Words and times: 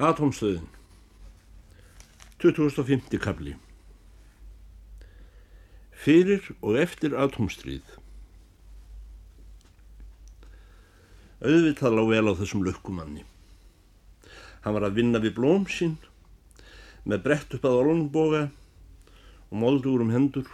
Atomstöðin 0.00 0.64
2050 2.40 3.20
kabli 3.20 3.50
Fyrir 5.92 6.40
og 6.64 6.78
eftir 6.80 7.12
atomstríð 7.20 7.84
Auðvitað 11.44 11.98
lág 11.98 12.10
vel 12.14 12.32
á 12.32 12.38
þessum 12.40 12.64
lökkumanni. 12.64 13.26
Hann 14.64 14.78
var 14.78 14.88
að 14.88 14.96
vinna 15.02 15.20
við 15.20 15.36
blóm 15.36 15.68
sín 15.68 15.98
með 17.04 17.24
brett 17.28 17.60
upp 17.60 17.68
að 17.68 17.80
orðunboga 17.84 18.44
og 19.52 19.56
moldur 19.68 20.00
um 20.00 20.16
hendur, 20.16 20.48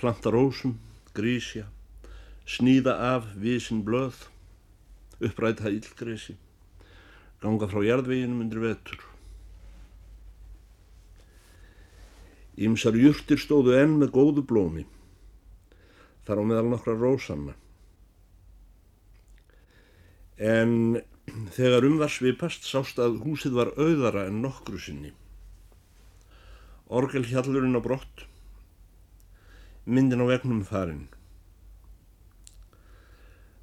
planta 0.00 0.32
rósum, 0.32 0.78
grísja, 1.12 1.68
sníða 2.48 2.96
af 3.12 3.34
vísin 3.36 3.84
blöð, 3.84 4.30
uppræta 5.20 5.68
ílgresi 5.68 6.40
ganga 7.40 7.68
frá 7.70 7.80
jarðveginum 7.84 8.42
undir 8.44 8.60
vetur. 8.60 9.00
Ímsar 12.60 12.98
júrtir 13.00 13.40
stóðu 13.40 13.78
enn 13.80 13.96
með 14.02 14.12
góðu 14.12 14.44
blómi, 14.44 14.84
þar 16.28 16.42
á 16.44 16.48
meðal 16.50 16.66
nokkra 16.68 16.96
rósanna. 16.98 17.54
En 20.36 21.00
þegar 21.56 21.86
um 21.88 21.96
var 22.00 22.12
svipast 22.12 22.68
sást 22.68 23.00
að 23.00 23.22
húsið 23.24 23.56
var 23.56 23.72
auðara 23.80 24.26
en 24.28 24.42
nokkru 24.44 24.80
sinni. 24.80 25.14
Orgel 26.90 27.24
hjallurinn 27.24 27.78
á 27.78 27.80
brott, 27.80 28.26
myndin 29.88 30.20
á 30.20 30.26
vegnum 30.28 30.60
farinn. 30.68 31.06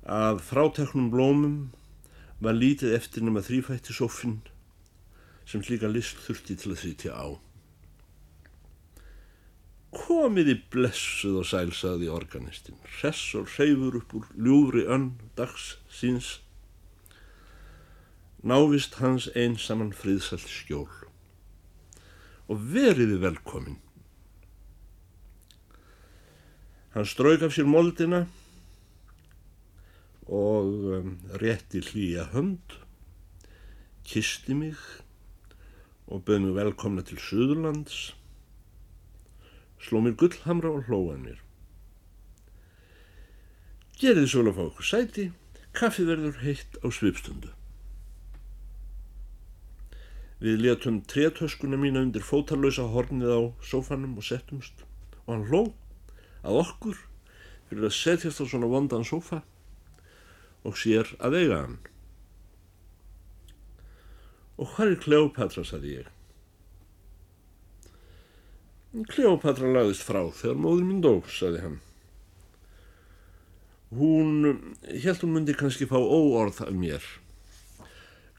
Að 0.07 0.39
fráteknum 0.47 1.11
blómum 1.13 1.57
var 2.43 2.57
lítið 2.57 2.93
eftir 2.97 3.25
nema 3.25 3.41
þrýfætti 3.45 3.95
sófinn 3.97 4.39
sem 5.47 5.63
slíka 5.63 5.89
list 5.89 6.19
þurfti 6.25 6.57
til 6.59 6.73
að 6.73 6.81
þrýtja 6.83 7.13
á. 7.15 7.27
Komiði 9.97 10.57
blessuð 10.73 11.39
og 11.41 11.47
sælsaði 11.47 12.09
organistinn, 12.11 12.77
hress 12.99 13.31
og 13.39 13.47
reyfur 13.55 14.01
upp 14.01 14.13
úr 14.19 14.27
ljúfri 14.35 14.83
önn 14.85 15.13
dags 15.39 15.77
síns, 15.89 16.41
návist 18.43 18.99
hans 19.01 19.29
einsamann 19.33 19.95
friðsall 19.95 20.43
skjól 20.43 20.91
og 22.47 22.59
veriði 22.73 23.17
velkomin. 23.23 23.79
Hann 26.93 27.07
strauk 27.07 27.43
af 27.47 27.55
sér 27.55 27.67
moldina 27.69 28.25
og 30.27 30.67
um, 30.97 31.17
rétti 31.39 31.81
hlýja 31.83 32.27
hönd, 32.33 32.75
kisti 34.07 34.53
mig 34.53 34.75
og 36.07 36.23
bauð 36.27 36.43
mig 36.43 36.55
velkomna 36.55 37.03
til 37.07 37.19
Suðurlands, 37.19 38.15
sló 39.79 40.01
mér 40.03 40.17
gullhamra 40.19 40.71
og 40.75 40.87
hlóðað 40.87 41.21
mér. 41.23 41.43
Gerði 43.97 44.27
svo 44.29 44.43
að 44.45 44.57
fá 44.57 44.63
okkur 44.67 44.87
sæti, 44.91 45.29
kaffi 45.75 46.05
verður 46.07 46.43
heitt 46.43 46.77
á 46.83 46.87
svipstundu. 46.91 47.53
Við 50.43 50.59
letum 50.61 51.01
tretöskuna 51.09 51.79
mína 51.81 52.03
undir 52.05 52.21
fótalösa 52.21 52.85
hornið 52.93 53.31
á 53.31 53.41
sófanum 53.65 54.19
og 54.19 54.27
settumst 54.27 54.83
og 55.25 55.31
hann 55.33 55.47
hló 55.49 55.61
að 56.45 56.59
okkur 56.61 56.99
fyrir 57.69 57.87
að 57.87 57.95
setjast 57.97 58.43
á 58.43 58.45
svona 58.45 58.69
vondan 58.69 59.07
sófa 59.07 59.41
og 60.67 60.77
sér 60.79 61.13
að 61.23 61.39
eiga 61.41 61.59
hann. 61.63 61.77
Og 64.57 64.71
hvað 64.73 64.93
er 64.93 65.01
Kleopatra, 65.03 65.63
saði 65.67 65.93
ég. 65.99 66.13
Kleopatra 69.13 69.69
lagðist 69.69 70.05
frá 70.07 70.23
þegar 70.33 70.57
móður 70.63 70.87
mín 70.87 71.03
dó, 71.05 71.13
saði 71.29 71.61
hann. 71.63 71.77
Hún, 73.97 74.33
held 74.83 75.23
hún 75.23 75.37
myndi 75.37 75.55
kannski 75.55 75.87
fá 75.87 75.95
óorð 76.01 76.65
af 76.65 76.73
mér. 76.75 77.05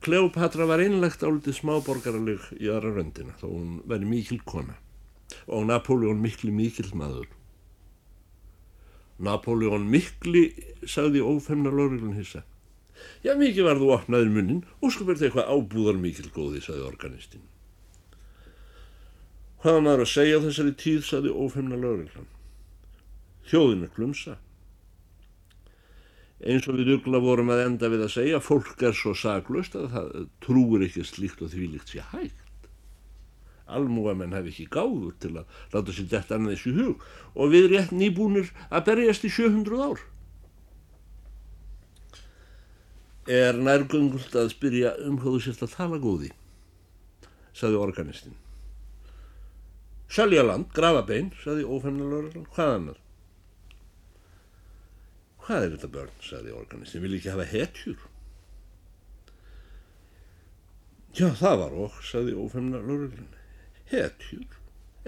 Kleopatra 0.05 0.67
var 0.69 0.83
einlegt 0.83 1.25
álitið 1.25 1.57
smáborgaraleg 1.63 2.53
í 2.59 2.69
aðra 2.71 2.93
röndina, 2.99 3.33
þó 3.41 3.49
hún 3.49 3.81
væri 3.89 4.07
mikil 4.11 4.43
kona 4.47 4.77
og 5.49 5.67
Napoleon 5.69 6.21
mikli 6.23 6.53
mikil 6.55 6.89
maður. 6.97 7.29
Napoleon 9.19 9.89
mikli, 9.91 10.49
sagði 10.87 11.25
ófemna 11.27 11.73
lóriðlun 11.75 12.17
hissa. 12.19 12.45
Já, 13.23 13.35
mikið 13.39 13.67
var 13.67 13.79
þú 13.79 13.93
opnaður 13.95 14.33
munnin 14.35 14.65
verði 14.83 15.29
eitthvað 15.29 15.51
ábúðar 15.51 15.99
mikil 15.99 16.29
góði, 16.35 16.63
sagði 16.63 16.87
organistinn. 16.87 17.47
Hvaða 19.63 19.85
maður 19.85 20.05
að 20.05 20.13
segja 20.13 20.43
þessari 20.43 20.75
tíð, 20.79 21.01
sagði 21.07 21.35
ófemna 21.35 21.79
lóriðlun. 21.79 22.29
Þjóðin 23.49 23.87
er 23.87 23.95
glumsa. 23.97 24.37
Eins 26.39 26.69
og 26.71 26.79
við 26.79 26.93
ugla 26.99 27.19
vorum 27.19 27.51
að 27.51 27.65
enda 27.65 27.91
við 27.91 28.05
að 28.07 28.13
segja, 28.15 28.43
fólk 28.43 28.83
er 28.87 28.95
svo 28.95 29.15
saglust 29.19 29.75
að 29.79 29.89
það 29.95 30.13
trúur 30.45 30.85
ekki 30.87 31.07
slíkt 31.07 31.43
og 31.43 31.51
því 31.51 31.73
líkt 31.73 31.91
sér 31.95 32.07
hægt 32.13 32.48
almúamenn 33.69 34.35
hafi 34.37 34.53
ekki 34.53 34.69
gáður 34.73 35.15
til 35.23 35.35
að 35.41 35.59
láta 35.75 35.95
sér 35.95 36.09
dætt 36.13 36.33
annað 36.35 36.57
þessu 36.57 36.75
hug 36.79 37.05
og 37.35 37.53
við 37.53 37.69
rétt 37.73 37.95
nýbúnir 37.95 38.53
að 38.69 38.87
berjast 38.89 39.27
í 39.29 39.33
700 39.33 39.85
ár. 39.85 40.05
Er 43.29 43.59
nærgöngult 43.61 44.37
að 44.41 44.53
spyrja 44.55 44.95
um 45.05 45.19
hvað 45.21 45.37
þú 45.37 45.41
sérst 45.45 45.65
að 45.67 45.75
tala 45.77 46.01
góði, 46.01 46.31
saði 47.53 47.81
organistinn. 47.81 48.39
Sæljaland, 50.09 50.71
grafabein, 50.73 51.35
saði 51.43 51.67
ófemnalörður, 51.69 52.47
hvað 52.55 52.75
annar? 52.79 53.03
Hvað 55.45 55.67
er 55.67 55.75
þetta 55.75 55.91
börn, 55.93 56.15
saði 56.25 56.55
organistinn, 56.57 57.05
vil 57.05 57.19
ekki 57.19 57.35
hafa 57.35 57.45
hetjur? 57.51 58.07
Já, 61.19 61.29
það 61.37 61.61
var 61.65 61.77
okk, 61.85 62.01
saði 62.09 62.37
ófemnalörðurinn 62.39 63.38
hetjur, 63.93 64.59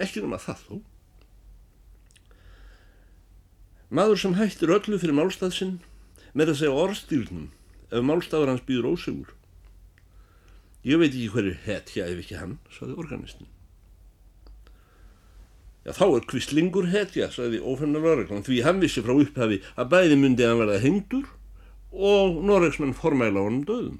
ekki 0.01 0.23
nema 0.23 0.39
það 0.41 0.65
þó. 0.65 0.81
Maður 3.91 4.21
sem 4.21 4.35
hættir 4.39 4.71
öllu 4.71 4.99
fyrir 5.01 5.17
málstafsinn 5.17 5.79
með 6.31 6.53
að 6.53 6.59
segja 6.61 6.83
orðstýrnum 6.83 7.47
ef 7.91 8.05
málstafur 8.07 8.51
hans 8.51 8.63
býður 8.67 8.93
ósegur. 8.93 9.33
Ég 10.87 11.01
veit 11.01 11.11
ekki 11.11 11.31
hverju 11.33 11.57
hetja 11.65 12.07
ef 12.07 12.21
ekki 12.23 12.37
hann, 12.39 12.55
saði 12.73 12.95
organistin. 12.97 13.49
Já, 15.81 15.91
þá 15.97 16.05
er 16.07 16.25
kvistlingur 16.29 16.87
hetja, 16.93 17.27
saði 17.33 17.59
ofennar 17.65 18.03
Norreglann, 18.05 18.45
því 18.45 18.61
hann 18.65 18.81
vissi 18.81 19.01
frá 19.03 19.15
upphafi 19.17 19.59
að 19.75 19.91
bæði 19.93 20.17
myndi 20.21 20.45
hann 20.45 20.61
verða 20.61 20.79
hengdur 20.83 21.27
og 21.91 22.39
Norregsmenn 22.45 22.95
formæla 22.97 23.43
honum 23.43 23.65
döðum. 23.67 23.99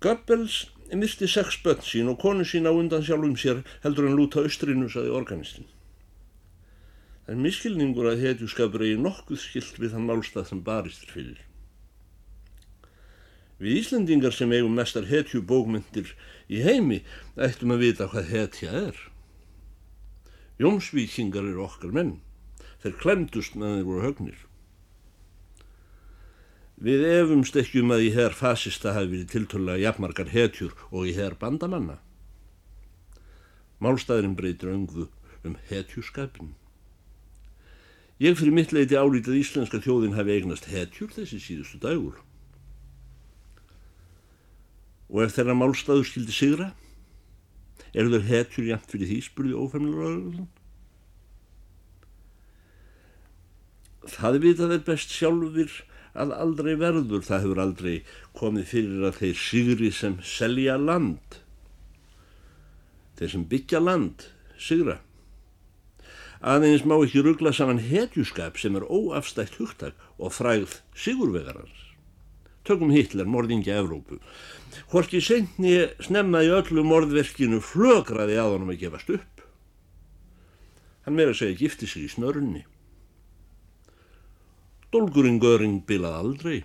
Goebbels 0.00 0.68
misti 0.96 1.28
sex 1.28 1.58
börn 1.64 1.82
sín 1.84 2.08
og 2.08 2.16
konu 2.22 2.46
sín 2.48 2.64
á 2.64 2.72
undan 2.72 3.04
sjálfum 3.04 3.36
sér 3.36 3.60
heldur 3.82 4.08
en 4.08 4.16
lúta 4.16 4.40
austrinu, 4.40 4.88
saði 4.88 5.12
organistin. 5.12 5.68
Það 7.26 7.34
er 7.34 7.42
miskilningur 7.44 8.08
að 8.08 8.22
hetjuskapur 8.24 8.86
eigi 8.86 9.02
nokkuð 9.04 9.42
skilt 9.42 9.76
við 9.76 9.92
þann 9.92 10.08
málstað 10.08 10.48
sem 10.48 10.62
baristir 10.64 11.12
fyrir. 11.12 11.42
Við 13.60 13.82
Íslandingar 13.82 14.32
sem 14.32 14.52
eigum 14.54 14.72
mestar 14.78 15.04
hetju 15.10 15.42
bókmyndir 15.44 16.14
í 16.48 16.62
heimi 16.64 17.02
ættum 17.36 17.74
að 17.74 17.84
vita 17.84 18.08
hvað 18.08 18.32
hetja 18.32 18.72
er. 18.86 19.04
Jómsvíkingar 20.62 21.44
eru 21.44 21.66
okkar 21.66 21.92
menn. 21.92 22.16
Þeir 22.80 23.00
klemdust 23.02 23.58
með 23.58 23.76
þeir 23.76 23.88
voru 23.90 24.06
högnir. 24.06 24.47
Við 26.78 27.02
efumst 27.10 27.56
ekki 27.58 27.80
um 27.82 27.90
að 27.90 28.04
í 28.06 28.10
herr 28.14 28.36
fasista 28.38 28.92
hafi 28.94 29.10
verið 29.10 29.30
tiltölulega 29.32 29.82
jafnmargar 29.82 30.28
hetjur 30.30 30.76
og 30.92 31.08
í 31.10 31.14
herr 31.16 31.34
bandamanna. 31.40 31.96
Málstæðurinn 33.82 34.36
breytir 34.38 34.70
öngu 34.70 35.08
um 35.42 35.56
hetjuskapin. 35.70 36.52
Ég 38.22 38.38
fyrir 38.38 38.54
mitt 38.54 38.74
leiti 38.74 38.94
álítið 38.98 39.34
að 39.34 39.40
íslenska 39.40 39.82
þjóðin 39.82 40.14
hafi 40.18 40.36
eignast 40.36 40.70
hetjur 40.70 41.10
þessi 41.14 41.40
síðustu 41.42 41.82
dagur. 41.82 42.22
Og 45.10 45.24
ef 45.24 45.34
þeirra 45.34 45.58
málstæður 45.58 46.06
skildi 46.06 46.34
sigra, 46.34 46.70
eru 47.90 48.14
þeir 48.14 48.26
hetjur 48.30 48.70
jæmt 48.70 48.90
fyrir 48.90 49.10
því, 49.10 49.20
spurði 49.26 49.58
ófemnilega 49.58 50.14
öðruðan. 50.14 50.48
Það 54.08 54.42
vitað 54.46 54.74
er 54.78 54.84
best 54.86 55.14
sjálfur 55.14 55.78
að 56.18 56.34
aldrei 56.36 56.74
verður, 56.80 57.24
það 57.24 57.44
hefur 57.44 57.62
aldrei 57.64 57.96
komið 58.38 58.70
fyrir 58.72 59.08
að 59.08 59.20
þeir 59.22 59.42
sigri 59.42 59.90
sem 59.94 60.18
selja 60.26 60.78
land 60.80 61.40
þeir 63.18 63.34
sem 63.34 63.48
byggja 63.50 63.82
land 63.82 64.28
sigra 64.58 65.00
aðeins 66.38 66.84
má 66.86 66.96
ekki 67.00 67.24
ruggla 67.24 67.54
saman 67.54 67.82
hetjuskap 67.82 68.58
sem 68.60 68.78
er 68.78 68.86
óafstækt 68.86 69.58
hugtak 69.58 70.08
og 70.18 70.34
fræð 70.34 70.80
sigurvegarans 70.94 71.88
Tökum 72.68 72.90
Hitler, 72.92 73.24
morðingi 73.24 73.72
Evrópu. 73.72 74.18
Hvorki 74.92 75.22
seinni 75.24 75.86
snemma 76.04 76.42
í 76.44 76.50
öllu 76.52 76.82
morðverkinu 76.84 77.62
flögraði 77.64 78.36
að 78.36 78.50
honum 78.52 78.72
að 78.74 78.82
gefast 78.82 79.12
upp. 79.14 79.44
Hann 81.06 81.16
meira 81.16 81.32
segja 81.32 81.56
gifti 81.56 81.88
sig 81.88 82.04
í 82.04 82.10
snörunni. 82.12 82.66
Dolgurinn 84.92 85.40
Göring 85.40 85.82
bilað 85.84 86.14
aldrei. 86.22 86.58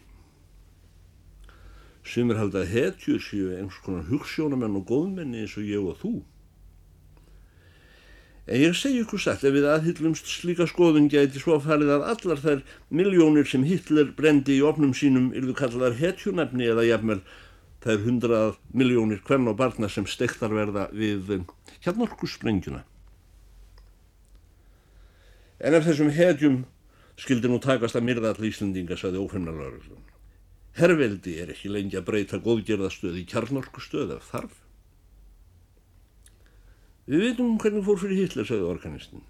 Sumir 2.07 2.39
haldið 2.39 2.61
að 2.61 2.71
hetjur 2.75 3.23
séu 3.23 3.49
einhvers 3.55 3.79
konar 3.83 4.05
hugssjónamenn 4.07 4.77
og 4.79 4.85
góðmenni 4.87 5.43
eins 5.43 5.57
og 5.59 5.67
ég 5.67 5.83
og 5.83 5.97
þú. 5.99 6.13
En 8.47 8.59
ég 8.59 8.75
segi 8.75 8.99
ykkur 9.03 9.21
satt 9.23 9.43
ef 9.47 9.53
við 9.55 9.67
aðhyllumst 9.71 10.27
slíka 10.27 10.67
skoðun 10.67 11.07
gæti 11.11 11.39
svo 11.39 11.59
farið 11.63 11.93
að 11.95 12.07
allar 12.11 12.41
þær 12.43 12.63
miljónir 12.91 13.47
sem 13.47 13.63
Hitler 13.67 14.11
brendi 14.17 14.57
í 14.57 14.65
opnum 14.67 14.91
sínum 14.95 15.29
yrðu 15.35 15.55
kallar 15.59 15.95
hetjunafni 15.95 16.67
eða 16.71 16.83
jafnvel 16.89 17.21
þær 17.83 18.03
hundrað 18.07 18.57
miljónir 18.71 19.23
hvern 19.27 19.47
og 19.51 19.59
barna 19.59 19.87
sem 19.91 20.07
stektar 20.07 20.51
verða 20.55 20.89
við 20.95 21.45
hjarnorkusprengjuna. 21.83 22.83
En 25.63 25.75
ef 25.79 25.87
þessum 25.87 26.11
hetjum 26.11 26.63
skildi 27.19 27.51
nú 27.51 27.59
takast 27.61 27.97
að 27.97 28.07
myrða 28.07 28.33
allir 28.33 28.49
Íslandinga, 28.49 28.97
saði 28.97 29.21
ófemnarlagur. 29.21 29.99
Herveldi 30.77 31.35
er 31.41 31.51
ekki 31.53 31.69
lengi 31.69 31.99
að 31.99 32.07
breyta 32.07 32.39
góðgerðastöð 32.41 33.19
í 33.21 33.25
kjarnorkustöð 33.29 34.15
ef 34.15 34.29
þarf. 34.31 34.55
Við 37.05 37.27
veitum 37.27 37.59
hvernig 37.61 37.85
fór 37.85 37.99
fyrir 38.01 38.23
Hitler, 38.23 38.47
sagði 38.47 38.69
organistinn. 38.71 39.25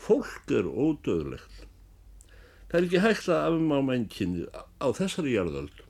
Fólk 0.00 0.54
er 0.54 0.68
ódöðlegt. 0.70 1.66
Það 2.70 2.78
er 2.78 2.86
ekki 2.86 3.04
hægt 3.04 3.28
að 3.28 3.46
afmá 3.50 3.80
mennkinni 3.84 4.46
á 4.54 4.88
þessari 4.96 5.34
jarðöld. 5.34 5.82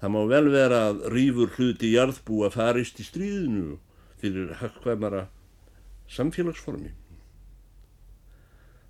Það 0.00 0.12
má 0.14 0.20
vel 0.30 0.46
vera 0.54 0.80
að 0.90 1.04
rýfur 1.12 1.52
hluti 1.56 1.90
jarðbúa 1.92 2.52
farist 2.54 3.00
í 3.02 3.06
stríðinu 3.08 3.78
fyrir 4.22 4.54
hakkvæmara 4.60 5.26
samfélagsformi. 6.14 6.94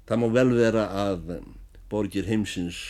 Það 0.05 0.21
má 0.21 0.27
vel 0.37 0.51
vera 0.53 0.85
að 1.05 1.39
borgir 1.93 2.29
heimsins 2.29 2.81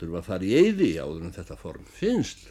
þurfa 0.00 0.20
að 0.20 0.26
fara 0.28 0.48
í 0.48 0.56
eyði 0.56 0.90
áður 1.00 1.26
en 1.26 1.36
þetta 1.36 1.56
form 1.60 1.86
finnst. 1.88 2.50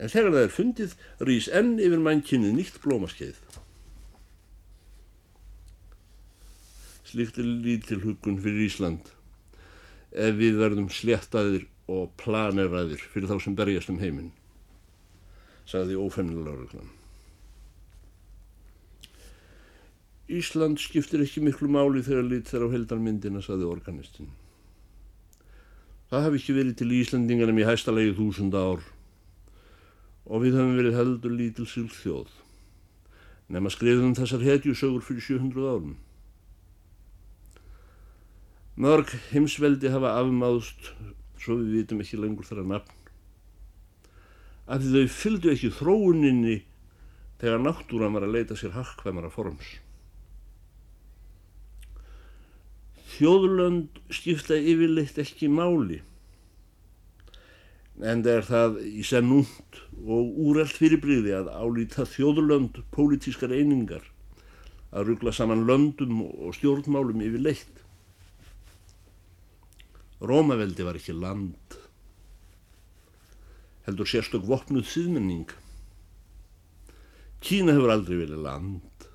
En 0.00 0.12
þegar 0.12 0.34
það 0.34 0.44
er 0.46 0.54
fundið 0.54 0.94
rýs 1.28 1.48
enn 1.52 1.74
yfir 1.80 2.04
mannkynnið 2.04 2.56
nýtt 2.56 2.78
blómaskeið. 2.84 3.40
Slíkt 7.10 7.40
er 7.42 7.48
lítil 7.66 8.00
hugun 8.04 8.38
fyrir 8.40 8.68
Ísland 8.68 9.10
ef 10.10 10.36
við 10.38 10.60
verðum 10.60 10.88
sléttaðir 10.92 11.66
og 11.90 12.12
planeraðir 12.20 13.02
fyrir 13.12 13.30
þá 13.30 13.36
sem 13.42 13.56
berjast 13.58 13.90
um 13.90 13.98
heiminn, 14.02 14.32
sagði 15.66 15.98
ófemnilega. 15.98 16.86
Ísland 20.38 20.78
skiptir 20.78 21.24
ekki 21.24 21.42
miklu 21.42 21.68
máli 21.72 22.04
þegar 22.06 22.28
þeirra 22.46 22.70
á 22.70 22.74
heldarmyndina, 22.74 23.42
sagði 23.42 23.66
organistinn. 23.66 24.30
Það 26.10 26.24
hafi 26.26 26.40
ekki 26.40 26.54
verið 26.56 26.76
til 26.78 26.94
Íslandinganum 27.00 27.58
í 27.58 27.66
hæstalegi 27.66 28.14
þúsunda 28.18 28.62
ár 28.72 28.86
og 30.30 30.44
við 30.44 30.56
höfum 30.58 30.78
verið 30.78 30.96
heldur 30.98 31.34
lítil 31.34 31.66
síl 31.70 31.88
þjóð 31.90 32.30
nefn 33.50 33.66
að 33.66 33.74
skrifum 33.74 34.14
þessar 34.14 34.46
hetjusögur 34.46 35.02
fyrir 35.02 35.26
700 35.26 35.70
árum. 35.74 35.94
Mörg 38.80 39.10
heimsveldi 39.32 39.90
hafa 39.90 40.14
afmáðst 40.20 40.92
svo 41.42 41.58
við 41.58 41.80
vitum 41.80 42.02
ekki 42.04 42.20
lengur 42.20 42.46
þeirra 42.46 42.68
nafn 42.76 42.96
af 44.70 44.82
því 44.84 44.90
þau 44.94 45.14
fylgdu 45.18 45.50
ekki 45.50 45.70
þróuninni 45.74 46.56
þegar 47.40 47.62
náttúran 47.64 48.14
var 48.14 48.26
að 48.26 48.36
leita 48.36 48.58
sér 48.58 48.76
hakkvæmara 48.76 49.32
forms. 49.34 49.78
Þjóðlönd 53.20 54.00
skipta 54.16 54.56
yfirleitt 54.56 55.18
ekki 55.20 55.50
máli 55.52 56.00
en 58.00 58.22
það 58.24 58.32
er 58.32 58.46
það 58.48 58.78
í 58.88 59.02
senn 59.04 59.28
núnt 59.28 59.80
og 60.00 60.38
úrelt 60.40 60.72
fyrirbriði 60.72 61.34
að 61.36 61.50
álíta 61.52 62.06
þjóðlönd 62.08 62.80
pólitískar 62.94 63.52
einingar 63.52 64.06
að 64.90 65.10
ruggla 65.10 65.34
saman 65.36 65.66
löndum 65.68 66.22
og 66.24 66.54
stjórnmálum 66.56 67.20
yfir 67.22 67.44
leitt. 67.44 67.84
Rómaveldi 70.20 70.84
var 70.84 70.98
ekki 70.98 71.14
land, 71.16 71.76
heldur 73.86 74.08
sérstök 74.08 74.44
vopnuð 74.48 74.88
síðmenning. 74.90 75.52
Kína 77.40 77.76
hefur 77.76 77.94
aldrei 77.94 78.18
verið 78.18 78.42
land, 78.44 79.06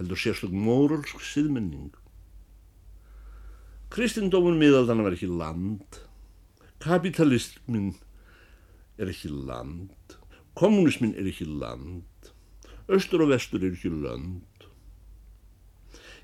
heldur 0.00 0.20
sérstök 0.20 0.52
móralsk 0.52 1.22
síðmenning. 1.24 1.94
Kristindómun 3.90 4.54
miðaldana 4.54 5.02
var 5.02 5.16
ekki 5.16 5.26
land, 5.26 5.96
Kapitalismin 6.78 7.88
er 9.02 9.08
ekki 9.10 9.26
land, 9.34 10.14
kommunismin 10.54 11.16
er 11.18 11.26
ekki 11.26 11.48
land, 11.48 12.30
östur 12.86 13.24
og 13.24 13.32
vestur 13.32 13.64
er 13.66 13.74
ekki 13.74 13.90
land. 13.90 14.46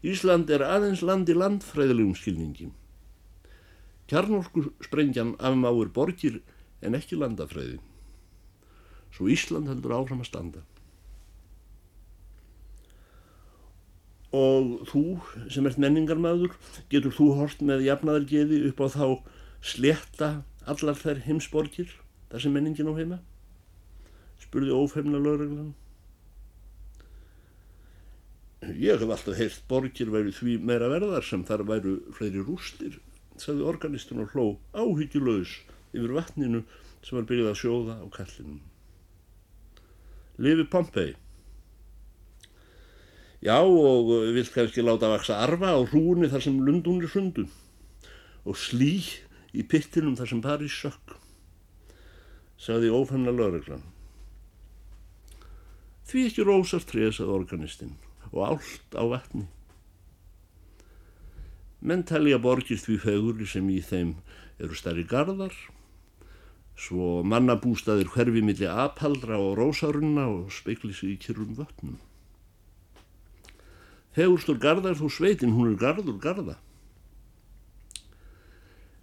Ísland 0.07 0.53
er 0.55 0.63
aðeins 0.63 1.03
land 1.03 1.27
í 1.27 1.35
landfræðilegum 1.35 2.15
skilningi. 2.15 2.71
Kjarnorku 4.07 4.69
sprengjan 4.87 5.35
afmáir 5.43 5.91
borgir 5.91 6.39
en 6.87 6.95
ekki 6.95 7.19
landafræði. 7.19 7.81
Svo 9.11 9.27
Ísland 9.27 9.67
heldur 9.73 9.99
áfram 9.99 10.23
að 10.23 10.31
standa. 10.31 10.63
Og 14.37 14.83
þú 14.91 15.05
sem 15.53 15.67
ert 15.69 15.79
menningarmadur, 15.81 16.53
getur 16.93 17.15
þú 17.15 17.31
hort 17.39 17.63
með 17.65 17.87
jafnaðargeði 17.87 18.65
upp 18.71 18.83
á 18.85 18.87
þá 18.97 19.07
sletta 19.65 20.31
allar 20.69 20.99
þær 20.99 21.23
heimsborgir 21.25 21.95
þar 22.31 22.43
sem 22.45 22.55
menningin 22.55 22.91
á 22.91 22.95
heima? 22.99 23.19
spurði 24.43 24.75
ófemna 24.77 25.19
lögreglan. 25.23 25.75
Ég 28.67 28.99
hef 29.01 29.11
alltaf 29.11 29.37
heilt 29.39 29.63
borgir 29.71 30.11
væri 30.13 30.33
því 30.35 30.57
meira 30.69 30.89
verðar 30.91 31.25
sem 31.27 31.45
þar 31.47 31.65
væru 31.69 31.97
fleiri 32.17 32.43
rústir, 32.45 32.97
sagði 33.39 33.67
organistun 33.69 34.25
og 34.25 34.33
hló 34.33 34.47
áhyggjulegs 34.73 35.59
yfir 35.93 36.15
vatninu 36.17 36.63
sem 37.05 37.19
var 37.19 37.29
byrjuð 37.29 37.51
að 37.53 37.61
sjóða 37.61 37.99
á 38.01 38.07
kallinum. 38.17 38.61
Lifi 40.43 40.67
Pompei. 40.73 41.15
Já 43.45 43.61
og 43.61 44.11
vilt 44.33 44.53
kannski 44.55 44.85
láta 44.85 45.11
vaksa 45.13 45.37
arfa 45.45 45.77
á 45.77 45.81
hrúni 45.85 46.31
þar 46.33 46.45
sem 46.47 46.57
lundun 46.65 47.03
er 47.05 47.13
sundu 47.13 47.45
og 48.47 48.57
slí 48.57 49.03
í 49.53 49.65
pittinum 49.67 50.17
þar 50.17 50.31
sem 50.31 50.41
París 50.45 50.75
sökk, 50.77 51.17
sagði 52.57 52.93
ófanna 52.95 53.35
lögreglan. 53.35 53.85
Því 56.07 56.27
ekki 56.31 56.47
rósar 56.47 56.85
trésað 56.87 57.33
organistinn 57.35 57.97
og 58.31 58.43
állt 58.47 58.95
á 58.95 59.03
vatni. 59.11 59.47
Menn 61.83 62.07
telja 62.07 62.39
borgir 62.43 62.79
því 62.81 62.99
fegurli 63.03 63.47
sem 63.51 63.67
í 63.71 63.81
þeim 63.85 64.15
eru 64.63 64.79
starri 64.79 65.05
gardar, 65.09 65.53
svo 66.77 67.23
mannabústaðir 67.27 68.09
hverfi 68.13 68.43
milli 68.45 68.69
apaldra 68.71 69.39
og 69.41 69.57
rósarunna 69.59 70.29
og 70.31 70.53
speikli 70.55 70.95
sig 70.95 71.17
í 71.17 71.21
kyrrum 71.27 71.57
vötnum. 71.59 71.99
Fegurstur 74.17 74.57
gardar 74.57 74.97
þó 74.97 75.11
sveitin, 75.13 75.53
hún 75.53 75.75
er 75.75 75.77
gardur 75.77 76.17
garda. 76.17 76.55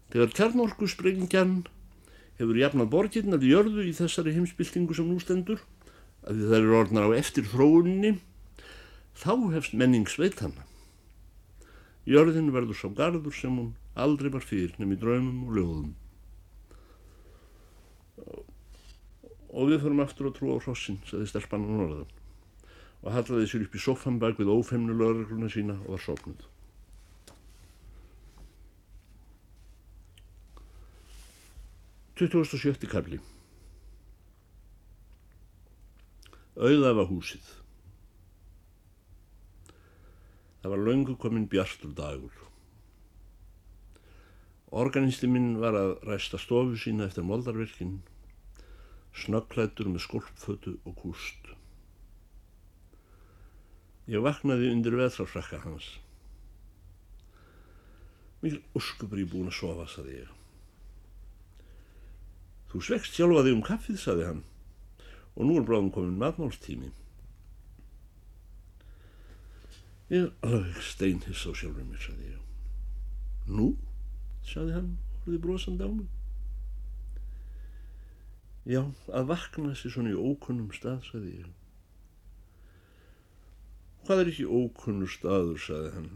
Þegar 0.09 0.31
kjarnorku 0.33 0.87
sprengjan 0.89 1.59
hefur 2.39 2.57
jafnað 2.57 2.89
borgirna 2.89 3.37
til 3.37 3.51
jörðu 3.51 3.85
í 3.85 3.93
þessari 3.93 4.33
heimsbyltingu 4.33 4.97
sem 4.97 5.05
nú 5.05 5.19
stendur, 5.21 5.61
að 6.25 6.39
því 6.39 6.47
það 6.49 6.57
eru 6.57 6.77
orðnar 6.79 7.13
á 7.13 7.17
eftir 7.19 7.45
þróunni, 7.51 8.15
þá 9.13 9.33
hefst 9.53 9.77
menning 9.77 10.09
sveitanna. 10.09 10.65
Jörðin 12.09 12.49
verður 12.55 12.81
sá 12.81 12.87
gardur 12.97 13.37
sem 13.37 13.53
hún 13.53 13.69
aldrei 13.93 14.33
var 14.33 14.41
fyrir 14.41 14.73
nefn 14.79 14.97
í 14.97 14.99
draumum 15.03 15.45
og 15.45 15.53
lögum. 15.59 15.93
Og 19.53 19.69
við 19.69 19.85
förum 19.85 20.01
aftur 20.01 20.33
að 20.33 20.39
trúa 20.41 20.57
á 20.57 20.63
hrossin, 20.65 20.97
saði 21.05 21.29
stelpann 21.29 21.69
á 21.69 21.73
norðan 21.77 22.11
og 23.03 23.11
hallaði 23.11 23.49
sér 23.51 23.65
upp 23.67 23.77
í 23.77 23.83
sofan 23.83 24.19
bak 24.19 24.39
við 24.39 24.51
ófemnu 24.53 24.95
lögregluna 24.95 25.51
sína 25.51 25.75
og 25.83 25.95
var 25.95 26.03
sopnud. 26.05 26.45
27. 32.23 32.85
kapli 32.87 33.17
Auðafa 36.53 37.07
húsið 37.09 37.47
Það 40.61 40.75
var 40.75 40.83
löngu 40.87 41.15
komin 41.19 41.49
bjartur 41.49 41.95
dagur 41.97 42.43
Organisti 44.83 45.27
minn 45.29 45.57
var 45.61 45.75
að 45.77 45.95
ræsta 46.07 46.37
stofu 46.41 46.77
sína 46.81 47.09
eftir 47.09 47.25
moldarverkin, 47.29 47.99
snöggklættur 49.13 49.91
með 49.91 50.01
skolpfötu 50.07 50.79
og 50.89 50.95
kúst. 50.97 51.51
Ég 54.11 54.23
vaknaði 54.23 54.71
undir 54.73 54.97
vetrafrakka 54.99 55.61
hans. 55.63 55.85
Mikið 58.43 58.75
óskupur 58.75 59.21
ég 59.21 59.29
búin 59.31 59.47
að 59.47 59.55
sofa, 59.55 59.85
saði 59.87 60.17
ég. 60.17 60.33
Þú 62.73 62.81
svekst 62.83 63.15
sjálfa 63.15 63.45
þig 63.45 63.55
um 63.55 63.63
kaffið, 63.63 63.99
saði 64.01 64.27
hann, 64.27 64.43
og 65.37 65.47
nú 65.47 65.55
er 65.59 65.67
bráðum 65.69 65.93
komin 65.95 66.19
matmálstími. 66.19 66.91
Ég 70.11 70.27
er 70.27 70.33
alveg 70.49 70.83
steinhiss 70.83 71.47
á 71.47 71.51
sjálfur 71.55 71.87
mér, 71.87 72.03
saði 72.03 72.33
ég. 72.33 72.43
Nú? 73.47 73.71
saði 74.43 74.75
hann, 74.75 74.91
horfið 75.23 75.41
brosandi 75.45 75.87
á 75.87 75.91
mig. 75.95 76.11
Já, 78.67 78.83
að 79.11 79.29
vakna 79.31 79.71
sér 79.75 79.95
svona 79.95 80.11
í 80.11 80.19
ókunnum 80.19 80.71
stað, 80.75 81.05
saði 81.07 81.37
ég. 81.39 81.51
Hvað 84.03 84.21
er 84.21 84.31
ekki 84.31 84.45
ókunnur 84.47 85.11
staður, 85.11 85.59
saði 85.63 85.91
hann. 85.95 86.09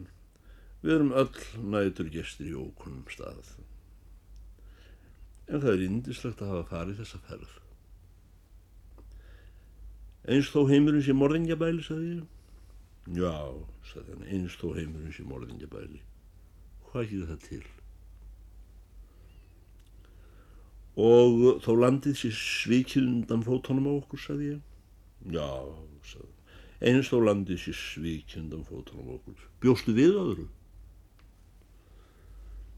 Við 0.84 0.96
erum 0.98 1.14
öll 1.18 1.46
nætur 1.74 2.10
gestir 2.14 2.50
í 2.52 2.58
ókunnum 2.58 3.06
stað. 3.12 3.54
En 5.48 5.64
það 5.64 5.72
er 5.74 5.86
indislegt 5.88 6.44
að 6.44 6.52
hafa 6.54 6.68
farið 6.74 7.02
þessa 7.02 7.22
ferð. 7.30 7.56
Einst 10.28 10.52
þó 10.52 10.68
heimurinn 10.68 11.06
sé 11.08 11.16
morðingjabæli, 11.16 11.86
saði 11.88 12.12
ég. 12.18 12.28
Já, 13.16 13.36
saði 13.88 14.14
hann, 14.14 14.28
einst 14.28 14.60
þó 14.60 14.74
heimurinn 14.76 15.16
sé 15.16 15.24
morðingjabæli. 15.24 16.04
Hvað 16.90 17.06
ekki 17.06 17.26
það 17.32 17.44
til? 17.48 17.66
og 20.98 21.62
þó 21.62 21.72
landið 21.78 22.18
sér 22.18 22.34
svikið 22.34 23.06
undan 23.06 23.44
fótónum 23.46 23.86
á 23.86 23.94
okkur, 24.00 24.22
sagði 24.22 24.48
ég. 24.56 24.62
Já, 25.30 25.50
eins 26.82 27.10
þó 27.10 27.18
landið 27.24 27.64
sér 27.64 27.80
fótónum 28.68 29.10
á 29.10 29.14
okkur. 29.18 29.42
Bjóstu 29.62 29.96
við 29.98 30.14
öðru? 30.22 30.48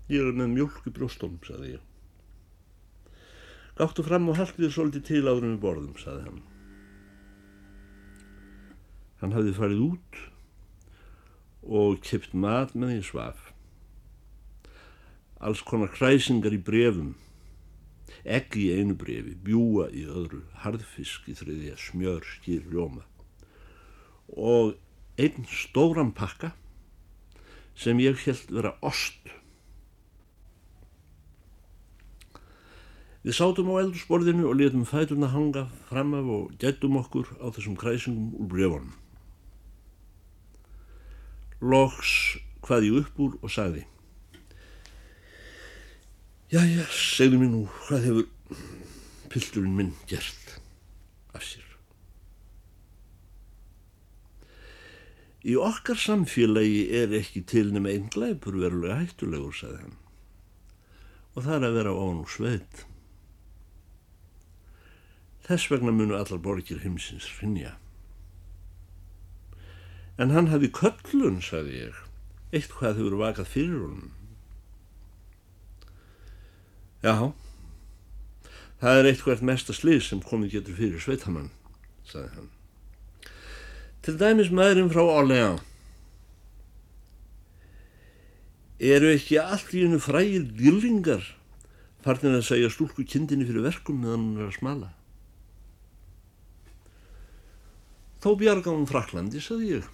Ég 0.10 0.24
er 0.24 0.34
með 0.34 0.54
mjölk 0.56 0.88
í 0.88 0.94
brjóstónum, 0.96 1.42
sagði 1.46 1.76
ég. 1.76 1.84
Gáttu 3.78 4.04
fram 4.04 4.30
og 4.32 4.40
haldi 4.40 4.64
þér 4.64 4.74
svolítið 4.76 5.06
til 5.08 5.24
áður 5.28 5.46
með 5.50 5.60
borðum, 5.64 6.00
sagði 6.00 6.26
hann. 6.26 6.42
Hann 9.20 9.36
hafði 9.36 9.56
farið 9.60 9.86
út 9.86 10.20
og 11.64 12.00
kipt 12.04 12.34
mat 12.34 12.74
með 12.74 12.96
því 12.96 13.06
svaf. 13.10 13.46
Alls 15.40 15.62
konar 15.64 15.92
kræsingar 15.92 16.56
í 16.56 16.60
brefum 16.64 17.16
egg 18.24 18.56
í 18.60 18.68
einu 18.76 18.96
brefi, 19.00 19.36
bjúa 19.46 19.88
í 19.96 20.04
öðru, 20.10 20.42
harðfisk 20.64 21.30
í 21.32 21.36
þriðja, 21.40 21.78
smjör, 21.80 22.26
skýr, 22.36 22.66
ljóma 22.72 23.06
og 24.36 24.76
einn 25.20 25.46
stóran 25.50 26.14
pakka 26.16 26.54
sem 27.80 28.00
ég 28.04 28.20
held 28.26 28.50
vera 28.52 28.74
ost. 28.86 29.20
Við 33.24 33.36
sátum 33.36 33.72
á 33.76 33.84
eldursporðinu 33.84 34.48
og 34.48 34.58
letum 34.60 34.88
fæturna 34.88 35.30
hanga 35.34 35.68
fram 35.90 36.16
af 36.16 36.28
og 36.38 36.58
getum 36.60 37.00
okkur 37.00 37.28
á 37.44 37.52
þessum 37.52 37.78
kræsingum 37.80 38.34
úr 38.40 38.52
brefunum. 38.52 38.94
Loks 41.60 42.40
hvað 42.64 42.88
ég 42.88 43.00
upp 43.04 43.20
úr 43.20 43.40
og 43.44 43.52
sagði 43.52 43.86
Jæja, 46.50 46.86
segðu 46.90 47.38
mér 47.38 47.52
nú, 47.52 47.64
hvað 47.86 48.06
hefur 48.08 48.30
pildurinn 49.30 49.76
minn 49.78 49.92
gert 50.10 50.56
af 51.38 51.44
sér? 51.46 51.69
Í 55.40 55.56
okkar 55.56 55.96
samfélagi 55.96 56.90
er 57.00 57.14
ekki 57.16 57.46
til 57.48 57.70
nema 57.72 57.94
einn 57.94 58.10
glæpur 58.12 58.58
verulega 58.60 58.98
hættulegur, 59.00 59.56
sagði 59.56 59.86
hann. 59.86 59.98
Og 61.36 61.46
það 61.46 61.56
er 61.56 61.68
að 61.70 61.78
vera 61.80 61.94
án 61.96 62.20
og 62.26 62.34
sveit. 62.34 62.84
Þess 65.48 65.70
vegna 65.72 65.96
munu 65.96 66.18
allar 66.18 66.44
borgir 66.44 66.84
heimsins 66.84 67.30
rinja. 67.40 67.78
En 70.20 70.36
hann 70.36 70.52
hafi 70.52 70.68
köllun, 70.76 71.40
sagði 71.40 71.86
ég, 71.86 72.04
eitt 72.52 72.76
hvað 72.76 73.00
hefur 73.00 73.20
vakað 73.24 73.52
fyrir 73.56 73.80
honum. 73.86 74.12
Já, 77.00 77.32
það 78.84 79.00
er 79.00 79.14
eitthvað 79.14 79.48
mesta 79.48 79.72
slið 79.72 80.04
sem 80.04 80.20
komið 80.20 80.58
getur 80.60 80.82
fyrir 80.84 81.00
sveitamann, 81.00 81.54
sagði 82.04 82.34
hann. 82.36 82.56
Til 84.06 84.16
dæmis 84.20 84.52
maðurinn 84.54 84.92
frá 84.94 85.02
Orleans. 85.04 85.66
Eru 88.80 89.10
ekki 89.12 89.36
allt 89.42 89.74
í 89.76 89.84
hennu 89.84 90.00
frægir 90.00 90.46
dýrlingar 90.56 91.26
farnir 92.06 92.38
að 92.38 92.46
segja 92.48 92.70
stúlku 92.72 93.04
kindinni 93.04 93.48
fyrir 93.48 93.66
verkum 93.66 93.98
meðan 94.00 94.24
hún 94.24 94.38
er 94.40 94.48
að 94.48 94.56
smala? 94.56 94.92
Þó 98.24 98.30
bjarga 98.40 98.72
hún 98.72 98.88
Fraklandi, 98.88 99.44
sagði 99.44 99.74
ég. 99.74 99.90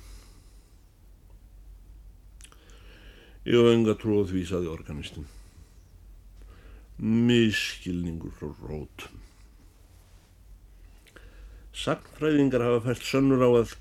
Ég 3.49 3.57
hef 3.57 3.71
enga 3.73 3.97
tróð 3.97 4.29
því, 4.33 4.45
sagði 4.49 4.71
organistinn 4.73 5.25
miskilningur 6.97 8.31
frá 8.39 8.51
rótum. 8.63 9.21
Sagnfræðingar 11.75 12.63
hafa 12.63 12.83
fælt 12.87 13.03
sönnur 13.03 13.43
á 13.43 13.49
að 13.51 13.73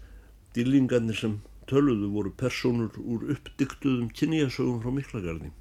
dýlingarnir 0.56 1.18
sem 1.18 1.38
töluðu 1.70 2.10
voru 2.12 2.32
personur 2.38 2.96
úr 3.00 3.28
uppdyktuðum 3.34 4.10
kynjasögum 4.14 4.80
frá 4.82 4.92
miklagarði. 4.94 5.52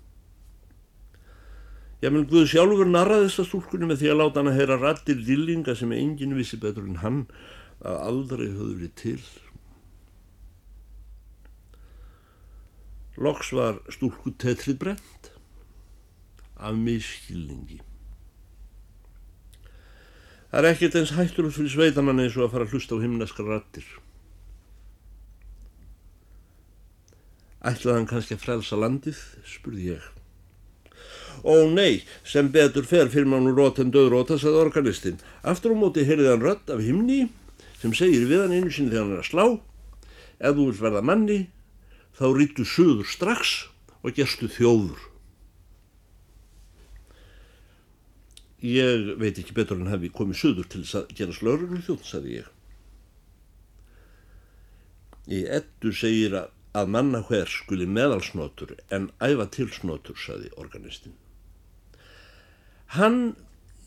Menn 2.03 2.27
Guð 2.27 2.49
sjálfur 2.51 2.89
narraði 2.89 3.29
þessa 3.29 3.45
stúlkunni 3.47 3.87
með 3.87 4.01
því 4.01 4.09
að 4.11 4.19
láta 4.19 4.41
hann 4.41 4.51
að 4.51 4.57
heyra 4.59 4.79
rattir 4.81 5.21
dýlinga 5.23 5.75
sem 5.79 5.93
enginn 5.95 6.35
vissi 6.35 6.59
betur 6.59 6.89
en 6.89 6.99
hann 6.99 7.21
að 7.79 8.01
aldrei 8.09 8.49
höfðu 8.49 8.73
verið 8.81 8.93
til. 8.99 9.21
Loks 13.23 13.53
var 13.55 13.79
stúlku 13.93 14.33
tetrið 14.41 14.79
brent 14.81 15.31
af 16.59 16.75
miskilningi. 16.75 17.79
Það 20.51 20.59
er 20.59 20.69
ekkert 20.69 20.95
eins 20.99 21.15
hætturlega 21.15 21.55
fyrir 21.55 21.71
sveitamann 21.73 22.19
eins 22.21 22.35
og 22.37 22.47
að 22.47 22.55
fara 22.57 22.67
að 22.67 22.75
hlusta 22.75 22.97
á 22.99 23.03
himnaskar 23.03 23.47
rattir. 23.47 23.85
Ætlaði 27.63 27.95
hann 27.95 28.09
kannski 28.09 28.35
að 28.35 28.43
frelsa 28.43 28.79
landið, 28.79 29.19
spurði 29.47 29.93
ég. 29.93 30.09
Ó 31.43 31.67
nei, 31.71 32.03
sem 32.27 32.51
betur 32.51 32.85
fer 32.87 33.09
fyrir 33.11 33.27
mann 33.31 33.47
úr 33.49 33.57
rót 33.57 33.79
en 33.79 33.91
döðróta, 33.91 34.37
sagði 34.39 34.61
organistinn. 34.63 35.21
Aftur 35.43 35.75
á 35.75 35.77
móti 35.79 36.05
heyrði 36.07 36.29
hann 36.31 36.43
rött 36.43 36.71
af 36.71 36.83
himni 36.83 37.25
sem 37.81 37.95
segir 37.95 38.27
við 38.29 38.45
hann 38.45 38.55
einu 38.55 38.71
sinni 38.71 38.93
þegar 38.93 39.03
hann 39.03 39.15
er 39.17 39.23
að 39.23 39.29
slá. 39.31 39.45
Ef 40.43 40.55
þú 40.55 40.67
vilt 40.69 40.83
verða 40.83 41.03
manni, 41.03 41.39
þá 42.15 42.25
rítu 42.37 42.67
suður 42.67 43.09
strax 43.09 43.55
og 44.03 44.15
gerstu 44.15 44.47
þjóður. 44.51 45.01
Ég 48.63 49.13
veit 49.19 49.39
ekki 49.39 49.55
betur 49.55 49.79
en 49.79 49.91
hafi 49.91 50.11
komið 50.15 50.39
söður 50.39 50.67
til 50.71 50.83
að 50.95 51.09
gera 51.17 51.35
slörgur 51.35 51.83
þjótt, 51.83 52.05
sagði 52.07 52.37
ég. 52.37 52.51
Í 55.27 55.41
ettu 55.51 55.91
segir 55.95 56.37
að, 56.39 56.53
að 56.73 56.89
manna 56.95 57.21
hver 57.27 57.49
skuli 57.49 57.85
meðalsnotur 57.85 58.75
en 58.93 59.09
æfa 59.21 59.45
tilsnotur, 59.53 60.17
sagði 60.17 60.49
organistinn. 60.57 61.15
Hann 62.97 63.35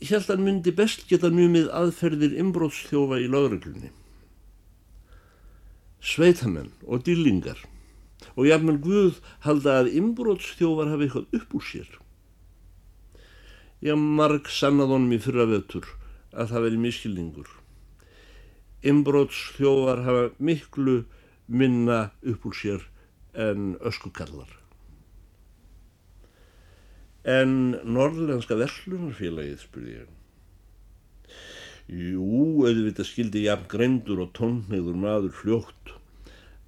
held 0.02 0.30
að 0.30 0.42
myndi 0.42 0.74
best 0.74 1.06
geta 1.10 1.30
numið 1.32 1.70
aðferðir 1.74 2.36
imbróðsþjófa 2.42 3.20
í 3.22 3.28
lögreglunni. 3.32 3.90
Sveitamenn 6.06 6.70
og 6.86 7.02
dýlingar 7.06 7.62
og 8.36 8.46
jafnvel 8.46 8.78
Guð 8.82 9.20
halda 9.46 9.80
að 9.80 9.94
imbróðsþjófar 9.98 10.92
hafi 10.92 11.08
eitthvað 11.08 11.38
upp 11.40 11.54
úr 11.58 11.66
sér. 11.66 11.88
Ég 13.84 13.98
marg 13.98 14.48
sannað 14.50 14.94
honum 14.94 15.14
í 15.16 15.20
fyrra 15.22 15.46
vetur 15.50 15.88
að 16.32 16.52
það 16.52 16.66
veri 16.66 16.82
miskilningur. 16.84 17.48
Imbróts 18.86 19.38
hljóðar 19.56 20.02
hafa 20.06 20.24
miklu 20.38 21.00
minna 21.46 22.10
upp 22.22 22.46
úr 22.46 22.54
sér 22.54 22.86
en 23.34 23.76
öskukallar. 23.80 24.50
En 27.26 27.74
norðlenska 27.82 28.56
verslunarfélagið, 28.58 29.58
spurði 29.62 29.96
ég. 29.96 30.12
Jú, 31.86 32.66
auðvitað 32.66 33.08
skildi 33.08 33.44
jafn 33.46 33.68
greindur 33.70 34.22
og 34.24 34.32
tónneður 34.34 34.98
maður 34.98 35.34
fljótt 35.34 35.92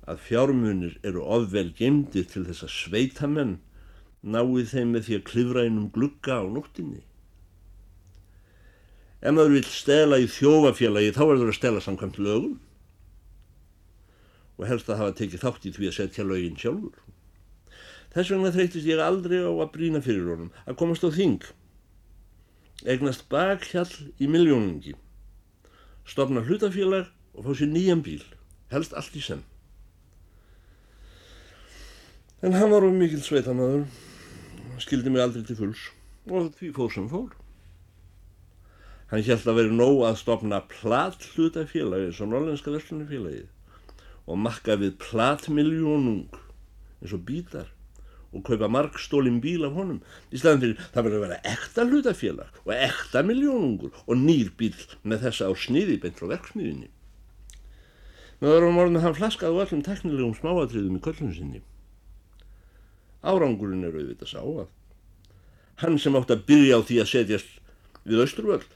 að 0.08 0.22
fjármunir 0.24 0.94
eru 1.06 1.24
ofvel 1.26 1.72
gemdi 1.78 2.22
til 2.26 2.44
þess 2.46 2.66
að 2.66 2.74
sveitamenn 2.74 3.56
náið 4.22 4.72
þeim 4.72 4.94
með 4.94 5.06
því 5.06 5.18
að 5.18 5.26
klifra 5.30 5.64
inn 5.66 5.80
um 5.82 5.90
glugga 5.94 6.40
á 6.42 6.44
nóttinni. 6.46 7.02
Ef 9.18 9.34
maður 9.34 9.56
vil 9.58 9.66
stela 9.66 10.18
í 10.22 10.30
þjófafélagi 10.30 11.14
þá 11.16 11.22
verður 11.24 11.52
að 11.52 11.58
stela 11.58 11.82
samkvæmt 11.82 12.18
lögum 12.22 12.56
og 14.58 14.66
helst 14.66 14.90
að 14.90 15.00
hafa 15.00 15.14
tekið 15.20 15.44
þátt 15.44 15.66
í 15.68 15.72
því 15.76 15.88
að 15.88 15.96
setja 15.96 16.26
lögin 16.26 16.58
sjálfur. 16.58 16.98
Þess 18.14 18.32
vegna 18.32 18.52
þreytist 18.54 18.88
ég 18.88 19.02
aldrei 19.02 19.38
á 19.44 19.52
að 19.52 19.72
brína 19.74 20.00
fyrir 20.02 20.30
honum 20.32 20.50
að 20.64 20.78
komast 20.80 21.04
á 21.06 21.10
þing, 21.14 21.44
egnast 22.88 23.28
bakhjall 23.30 23.92
í 24.18 24.30
miljónungi, 24.30 24.96
stopna 26.08 26.42
hlutafélag 26.46 27.12
og 27.36 27.46
fá 27.46 27.52
sér 27.54 27.70
nýjan 27.70 28.02
bíl, 28.02 28.24
helst 28.72 28.96
allt 28.98 29.14
í 29.14 29.22
sem. 29.22 29.44
En 32.42 32.54
hann 32.54 32.70
var 32.70 32.86
um 32.86 32.98
mikil 32.98 33.20
sveitamöður, 33.22 33.84
skildi 34.82 35.10
mig 35.10 35.22
aldrei 35.22 35.44
til 35.46 35.58
fulls 35.58 35.84
og 36.28 36.50
því 36.58 36.72
fór 36.74 36.90
sem 36.94 37.06
fór. 37.10 37.30
Hann 39.08 39.24
held 39.24 39.46
að 39.48 39.56
veri 39.60 39.72
nóg 39.74 40.02
að 40.06 40.18
stopna 40.20 40.58
platt 40.68 41.22
hlutafélagi 41.34 42.10
og 42.12 42.32
norlenska 42.32 42.74
verslunarfélagið 42.74 43.46
og 44.28 44.38
makka 44.44 44.76
við 44.80 44.98
plattmiljónung 45.00 46.38
eins 47.00 47.14
og 47.16 47.24
bítar 47.28 47.72
og 48.28 48.44
kaupa 48.44 48.68
margstólinn 48.68 49.40
bíl 49.40 49.64
af 49.64 49.76
honum 49.78 50.02
í 50.28 50.40
staðan 50.40 50.60
fyrir 50.62 50.82
það 50.92 51.06
verður 51.06 51.18
að 51.18 51.24
vera 51.24 51.38
ekta 51.54 51.86
hlutafélag 51.88 52.60
og 52.66 52.72
ekta 52.76 53.24
miljónungur 53.24 54.02
og 54.04 54.20
nýr 54.20 54.52
bíl 54.60 54.76
með 55.02 55.24
þessa 55.26 55.48
á 55.48 55.52
sniði 55.56 55.96
beint 56.02 56.20
frá 56.20 56.28
verksmiðinni. 56.34 56.90
Með 58.38 58.54
öðrum 58.54 58.80
orðinu 58.82 59.02
hann 59.02 59.16
flaskaði 59.16 59.56
á 59.56 59.62
öllum 59.64 59.84
teknilegum 59.86 60.36
smáatriðum 60.36 61.00
í 61.00 61.02
köllun 61.02 61.34
sinni. 61.34 61.62
Árangurinn 63.24 63.86
er 63.88 63.96
auðvitað 63.96 64.34
sá 64.36 64.42
að 64.44 64.68
hann 65.82 65.98
sem 65.98 66.16
átt 66.18 66.34
að 66.34 66.44
byrja 66.46 66.78
á 66.78 66.80
því 66.84 67.00
að 67.02 67.10
setjast 67.12 67.50
við 68.04 68.22
Östruvöld, 68.24 68.66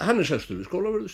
hann 0.00 0.20
er 0.20 0.28
sæstur 0.28 0.58
við 0.58 0.68
skólaverðu 0.68 1.12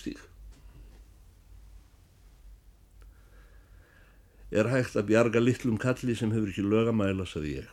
er 4.53 4.69
hægt 4.69 4.99
að 4.99 5.09
bjarga 5.09 5.41
litlum 5.41 5.79
kalli 5.81 6.15
sem 6.17 6.33
hefur 6.35 6.51
ekki 6.53 6.65
lögamæla, 6.67 7.25
saði 7.29 7.57
ég. 7.63 7.73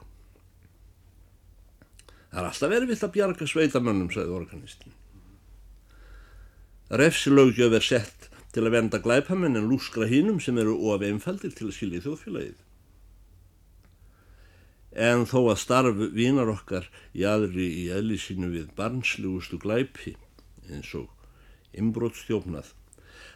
Það 2.30 2.40
er 2.40 2.48
alltaf 2.48 2.76
erfitt 2.78 3.06
að 3.06 3.14
bjarga 3.18 3.48
sveitamönnum, 3.50 4.10
saði 4.14 4.36
organistin. 4.38 4.96
Refsilögjöf 6.90 7.76
er 7.78 7.86
sett 7.86 8.30
til 8.54 8.64
að 8.66 8.76
venda 8.78 9.00
glæpamenn 9.04 9.60
en 9.60 9.68
lúskra 9.70 10.08
hínum 10.10 10.40
sem 10.42 10.58
eru 10.58 10.78
of 10.90 11.04
einfaldir 11.06 11.54
til 11.54 11.68
að 11.70 11.76
skilja 11.78 12.06
þjóðfélagið. 12.06 12.58
En 14.98 15.28
þó 15.30 15.40
að 15.52 15.60
starf 15.62 16.00
vinar 16.16 16.50
okkar 16.50 16.88
í 17.14 17.28
aðri 17.30 17.68
í 17.84 17.84
eðlisínu 17.94 18.50
við 18.56 18.72
barnslugustu 18.78 19.60
glæpi 19.62 20.16
eins 20.70 20.90
og 20.98 21.12
imbrótstjófnað, 21.78 22.72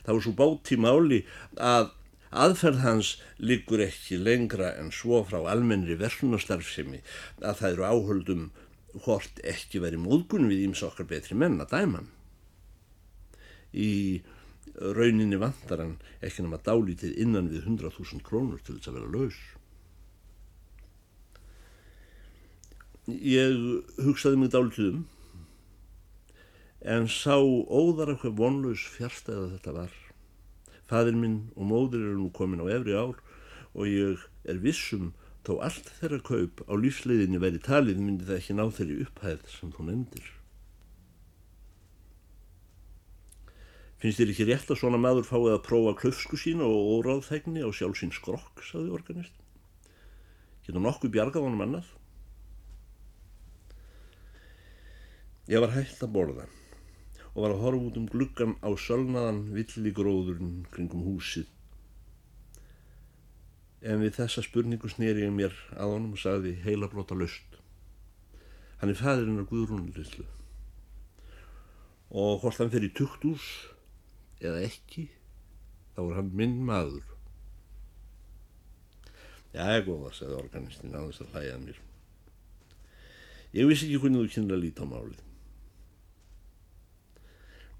þá 0.05 0.09
er 0.15 0.23
svo 0.25 0.33
bátt 0.37 0.71
í 0.73 0.79
máli 0.81 1.21
að 1.61 1.91
Aðferð 2.33 2.81
hans 2.81 3.13
liggur 3.37 3.83
ekki 3.83 4.17
lengra 4.17 4.71
en 4.81 4.89
svo 4.95 5.21
frá 5.27 5.39
almennri 5.51 5.97
verðnastarfsemi 5.99 7.03
að 7.41 7.59
það 7.59 7.73
eru 7.75 7.85
áhöldum 7.85 8.45
hvort 9.05 9.41
ekki 9.45 9.81
veri 9.83 9.99
móðgun 10.01 10.49
við 10.49 10.65
íms 10.67 10.83
okkar 10.85 11.09
betri 11.09 11.37
menn 11.37 11.61
að 11.61 11.75
dæma. 11.75 12.03
Í 13.73 14.21
rauninni 14.73 15.37
vandar 15.41 15.83
hann 15.83 15.97
ekki 16.25 16.45
nema 16.45 16.61
dálítið 16.65 17.17
innan 17.21 17.51
við 17.53 17.67
100.000 17.69 18.25
krónur 18.25 18.61
til 18.65 18.77
þess 18.77 18.89
að 18.89 18.99
vera 18.99 19.13
laus. 19.13 19.39
Ég 23.09 23.57
hugsaði 24.01 24.39
mig 24.39 24.53
dálítið 24.53 24.93
um 24.93 25.03
en 26.83 27.05
sá 27.07 27.37
óðar 27.39 28.13
eitthvað 28.13 28.39
vonlaus 28.39 28.81
fjárstæða 28.97 29.51
þetta 29.55 29.75
var 29.77 30.02
Fadir 30.89 31.15
minn 31.15 31.39
og 31.55 31.67
móður 31.69 32.01
eru 32.03 32.19
nú 32.19 32.29
komin 32.35 32.63
á 32.63 32.67
efri 32.75 32.95
ár 32.95 33.19
og 33.73 33.89
ég 33.89 34.23
er 34.49 34.59
vissum 34.63 35.11
þó 35.47 35.57
allt 35.65 35.89
þeirra 35.99 36.19
kaup 36.23 36.63
á 36.67 36.73
lífsleiðinni 36.79 37.41
væri 37.41 37.59
talið 37.63 37.99
myndi 37.99 38.27
það 38.27 38.39
ekki 38.39 38.55
ná 38.57 38.63
þeirri 38.77 38.99
upphæð 39.05 39.45
sem 39.51 39.71
þú 39.75 39.87
nefndir. 39.89 40.29
Finnst 44.03 44.19
þér 44.19 44.31
ekki 44.33 44.47
rétt 44.49 44.71
að 44.71 44.79
svona 44.81 44.99
maður 44.99 45.27
fáið 45.27 45.53
að 45.53 45.61
prófa 45.67 45.93
klöfsku 46.01 46.39
sína 46.39 46.67
og 46.67 46.89
óráðþægni 46.97 47.63
á 47.63 47.69
sjálfsins 47.71 48.19
skrokk, 48.19 48.59
saði 48.67 48.91
organist. 48.91 49.37
Getur 50.67 50.83
nokkuð 50.83 51.13
bjargað 51.15 51.47
honum 51.47 51.63
annað? 51.63 51.87
Ég 55.51 55.63
var 55.63 55.71
hægt 55.75 56.03
að 56.03 56.13
borða 56.15 56.49
og 57.33 57.41
var 57.41 57.55
að 57.55 57.63
horfa 57.63 57.87
út 57.89 57.97
um 57.97 58.09
gluggan 58.09 58.53
á 58.61 58.69
sölnaðan 58.77 59.41
villigróðurinn 59.55 60.67
kringum 60.73 61.05
húsið. 61.07 61.49
En 63.83 63.99
við 64.03 64.19
þessa 64.19 64.43
spurningu 64.45 64.89
snýri 64.91 65.25
ég 65.25 65.33
mér 65.33 65.55
að 65.73 65.95
honum 65.95 66.13
og 66.15 66.21
sagði 66.21 66.53
heila 66.63 66.87
blóta 66.91 67.17
löst. 67.17 67.57
Hann 68.79 68.93
er 68.93 68.99
fæðirinn 68.99 69.41
af 69.41 69.49
Guðrúnilillu 69.49 70.29
og 72.13 72.43
hvort 72.43 72.59
hann 72.61 72.69
fer 72.69 72.85
í 72.85 72.91
tukt 72.93 73.23
ús 73.25 73.45
eða 74.43 74.61
ekki, 74.67 75.07
þá 75.95 76.01
er 76.03 76.17
hann 76.19 76.29
minn 76.37 76.59
maður. 76.67 77.07
Já, 79.53 79.65
ég 79.73 79.87
góða, 79.87 80.11
sagði 80.13 80.37
organistinn 80.37 80.93
þess 80.93 81.23
að 81.25 81.33
hlæja 81.33 81.57
mér. 81.61 81.79
Ég 83.53 83.69
vissi 83.69 83.87
ekki 83.87 84.01
hvernig 84.03 84.21
þú 84.23 84.33
kynna 84.35 84.57
að 84.57 84.63
líta 84.65 84.85
á 84.85 84.87
málið. 84.89 85.21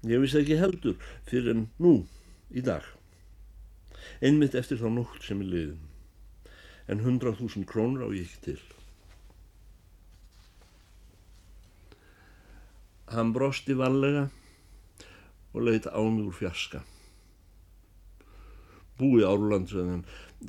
Ég 0.04 0.20
vissi 0.20 0.42
ekki 0.42 0.58
heldur 0.60 0.98
fyrir 1.24 1.54
en 1.54 1.66
nú, 1.80 1.94
í 2.52 2.60
dag. 2.64 2.84
Einmitt 4.20 4.56
eftir 4.58 4.80
þá 4.80 4.90
nótt 4.92 5.24
sem 5.24 5.40
er 5.40 5.48
liðin. 5.48 5.82
En 6.92 7.00
hundrað 7.00 7.38
þúsund 7.40 7.68
krónur 7.70 8.04
á 8.04 8.08
ég 8.12 8.28
ekki 8.28 8.40
til. 8.50 8.60
Hann 13.14 13.32
brosti 13.36 13.76
vallega 13.78 14.26
og 15.54 15.64
leita 15.64 15.94
á 15.94 16.00
mig 16.04 16.28
úr 16.28 16.36
fjaska. 16.36 16.82
Búi 18.98 19.24
Árland 19.26 19.72
sem 19.72 20.04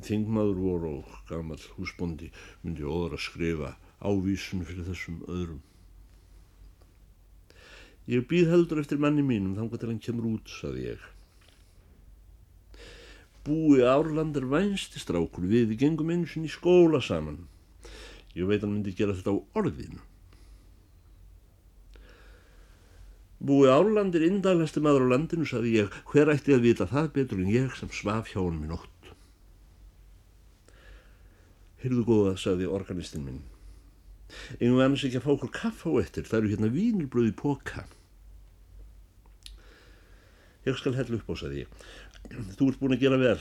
þingmaður 0.06 0.60
voru 0.60 0.92
og 1.00 1.16
gammal 1.30 1.62
húsbondi 1.78 2.28
myndi 2.62 2.84
óður 2.84 3.16
að 3.16 3.24
skrifa 3.24 3.72
ávísun 4.04 4.66
fyrir 4.68 4.86
þessum 4.90 5.22
öðrum. 5.26 5.62
Ég 8.06 8.26
býð 8.30 8.52
heldur 8.52 8.78
eftir 8.78 9.00
manni 9.02 9.24
mínum 9.26 9.56
þangar 9.58 9.82
til 9.82 9.90
hann 9.90 10.02
kemur 10.02 10.28
út, 10.36 10.50
saði 10.60 10.84
ég. 10.92 11.06
Búi 13.46 13.82
Árland 13.82 14.36
er 14.38 14.46
vænsti 14.50 15.02
strákur 15.02 15.46
við, 15.46 15.72
við 15.72 15.80
gengum 15.82 16.12
eins 16.14 16.36
og 16.38 16.46
í 16.46 16.50
skóla 16.50 17.00
saman. 17.02 17.44
Ég 18.38 18.46
veit 18.46 18.62
hann 18.62 18.76
myndi 18.76 18.94
gera 18.94 19.14
þetta 19.14 19.34
á 19.34 19.38
orðinu. 19.58 20.02
Búi 23.42 23.66
Árland 23.70 24.14
er 24.14 24.26
indaglæsti 24.26 24.82
maður 24.82 25.06
á 25.06 25.12
landinu, 25.14 25.46
saði 25.46 25.76
ég, 25.76 25.98
hver 26.10 26.30
ætti 26.32 26.54
að 26.54 26.64
vita 26.66 26.86
það 26.90 27.10
betur 27.18 27.42
en 27.42 27.52
ég 27.52 27.74
sem 27.78 27.90
svaf 27.90 28.30
hjá 28.32 28.38
hann 28.40 28.62
minn 28.62 28.74
ótt. 28.74 29.10
Hyrðu 31.82 32.06
góða, 32.06 32.38
saði 32.40 32.70
organistinn 32.70 33.26
minn. 33.26 33.44
Engum 34.58 34.82
annars 34.82 35.04
ekki 35.06 35.20
að 35.20 35.26
fá 35.26 35.34
okkur 35.36 35.54
kaffa 35.54 35.92
á 35.94 36.02
eftir, 36.02 36.26
það 36.26 36.40
eru 36.40 36.54
hérna 36.54 36.72
vínilblöði 36.74 37.34
póka. 37.38 37.86
Ég 40.66 40.74
skal 40.80 40.96
hella 40.98 41.20
upp 41.20 41.30
á, 41.30 41.34
saði 41.38 41.62
ég. 41.62 41.86
Þú 42.58 42.72
ert 42.72 42.80
búin 42.80 42.96
að 42.96 43.04
gera 43.04 43.18
vel. 43.20 43.38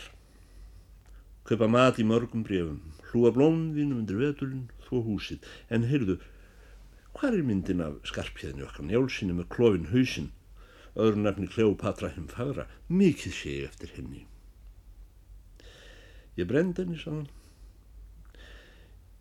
Kaupa 1.45 1.67
mat 1.69 1.97
í 2.01 2.05
mörgum 2.05 2.43
brefum, 2.45 2.79
hlúa 3.09 3.31
blómðinu 3.33 3.99
undir 3.99 4.17
veturinn, 4.21 4.67
þó 4.85 5.01
húsið. 5.05 5.45
En 5.73 5.87
heyrðu, 5.89 6.19
hvað 7.17 7.39
er 7.39 7.47
myndin 7.47 7.83
af 7.85 7.97
skarpjæðinu 8.09 8.65
okkar 8.67 8.85
njálsinu 8.89 9.37
með 9.37 9.49
klófin 9.53 9.89
hausinn, 9.91 10.31
öðru 10.93 11.21
nefni 11.21 11.49
Kleopatra 11.49 12.11
hinn 12.13 12.29
fagra, 12.31 12.67
mikið 12.89 13.37
sé 13.37 13.55
ég 13.59 13.69
eftir 13.69 13.93
henni. 13.97 14.25
Ég 16.37 16.49
brend 16.49 16.81
henni, 16.81 16.97
saðan. 16.99 17.29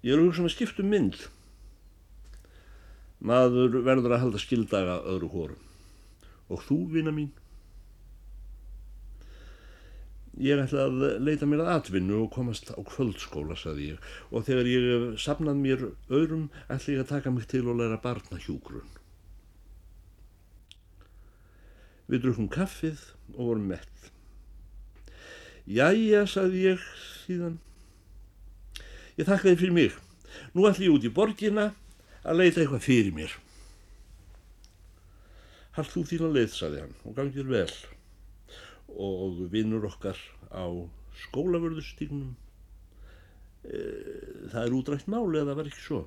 Ég 0.05 0.13
er 0.13 0.21
auðvitað 0.21 0.41
sem 0.41 0.51
að 0.51 0.55
skiptu 0.57 0.85
um 0.85 0.93
mynd. 0.93 1.23
Maður 3.25 3.81
verður 3.87 4.17
að 4.17 4.27
halda 4.27 4.43
skildaga 4.43 4.99
öðru 5.09 5.31
hórum. 5.33 5.65
Og 6.53 6.61
þú, 6.67 6.81
vina 6.93 7.13
mín? 7.15 7.33
Ég 10.43 10.59
ætla 10.59 10.89
að 10.89 11.03
leita 11.23 11.47
mér 11.47 11.63
að 11.63 11.73
atvinnu 11.77 12.25
og 12.25 12.33
komast 12.35 12.73
á 12.75 12.81
kvöldskóla, 12.83 13.55
saði 13.55 13.93
ég, 13.93 14.07
og 14.35 14.43
þegar 14.49 14.67
ég 14.67 15.05
sapnað 15.23 15.61
mér 15.61 15.85
öðrum 16.11 16.49
ætla 16.67 16.97
ég 16.97 17.05
að 17.05 17.13
taka 17.13 17.31
mig 17.31 17.47
til 17.51 17.63
og 17.71 17.79
læra 17.79 18.01
barnahjúgrun. 18.03 18.91
Við 22.11 22.27
drukum 22.27 22.51
kaffið 22.51 22.99
og 23.37 23.53
vorum 23.53 23.71
mett. 23.71 24.11
Jæja, 25.71 26.27
saði 26.29 26.67
ég 26.67 26.83
síðan. 27.23 27.57
Ég 29.15 29.31
þakka 29.31 29.53
þið 29.53 29.63
fyrir 29.63 29.79
mig. 29.79 29.97
Nú 30.53 30.67
ætlum 30.67 30.89
ég 30.89 30.99
út 30.99 31.07
í 31.07 31.15
borgina 31.15 31.71
að 32.27 32.41
leita 32.43 32.65
eitthvað 32.65 32.87
fyrir 32.91 33.15
mér. 33.15 33.39
Hall 35.79 35.91
þú 35.91 36.09
þína 36.11 36.35
leið, 36.35 36.55
saði 36.55 36.83
hann, 36.83 36.97
og 37.07 37.15
gangið 37.17 37.55
vel. 37.55 37.71
Og 38.89 39.45
vinnur 39.53 39.87
okkar 39.89 40.19
á 40.53 40.65
skólavörðustígnum. 41.25 42.35
E, 43.65 43.79
það 44.53 44.63
er 44.65 44.77
útrætt 44.79 45.11
mál 45.11 45.35
eða 45.35 45.57
var 45.59 45.71
ekki 45.71 45.83
svo? 45.83 46.01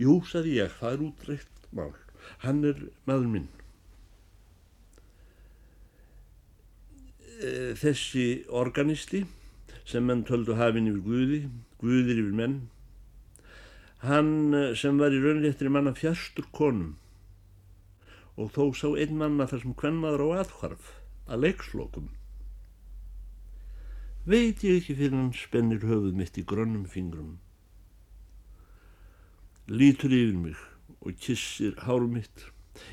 Jú, 0.00 0.18
saði 0.26 0.56
ég, 0.58 0.72
það 0.80 0.96
er 0.96 1.04
útrætt 1.08 1.68
mál. 1.76 1.92
Hann 2.42 2.64
er 2.66 2.80
maður 3.08 3.30
minn. 3.36 3.48
E, 7.38 7.72
þessi 7.78 8.26
organisti 8.48 9.24
sem 9.88 10.04
menn 10.06 10.26
töldu 10.26 10.56
hafinn 10.58 10.90
yfir 10.90 11.04
Guði, 11.06 11.40
Guðir 11.82 12.20
yfir 12.22 12.36
menn, 12.38 12.58
hann 14.02 14.54
sem 14.78 14.98
var 14.98 15.14
í 15.14 15.20
raunréttri 15.22 15.70
manna 15.70 15.94
fjarstur 15.94 16.46
konum 16.54 16.96
og 18.40 18.50
þó 18.54 18.64
sá 18.74 18.88
einn 18.96 19.18
manna 19.18 19.46
þar 19.50 19.62
sem 19.62 19.74
hvernmaður 19.78 20.24
á 20.24 20.28
aðhvarf 20.42 20.92
að 21.32 21.46
leikslokum. 21.46 22.10
Veit 24.28 24.62
ég 24.62 24.78
ekki 24.78 24.96
fyrir 24.98 25.16
hann 25.16 25.32
spennir 25.34 25.82
höfuð 25.82 26.14
mitt 26.18 26.38
í 26.38 26.44
grönnum 26.46 26.84
fingrum. 26.90 27.38
Lítur 29.72 30.14
yfir 30.14 30.36
mig 30.38 30.60
og 31.00 31.16
kissir 31.18 31.74
hárum 31.86 32.14
mitt 32.18 32.46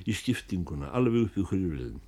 í 0.10 0.16
skiptinguna 0.16 0.90
alveg 0.96 1.28
upp 1.28 1.38
í 1.38 1.46
hrjúliðin. 1.52 2.02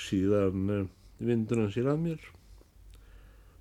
Síðan 0.00 0.74
eh, 0.74 0.90
vindur 1.22 1.62
hann 1.62 1.72
sér 1.74 1.92
að 1.92 2.04
mér 2.08 2.28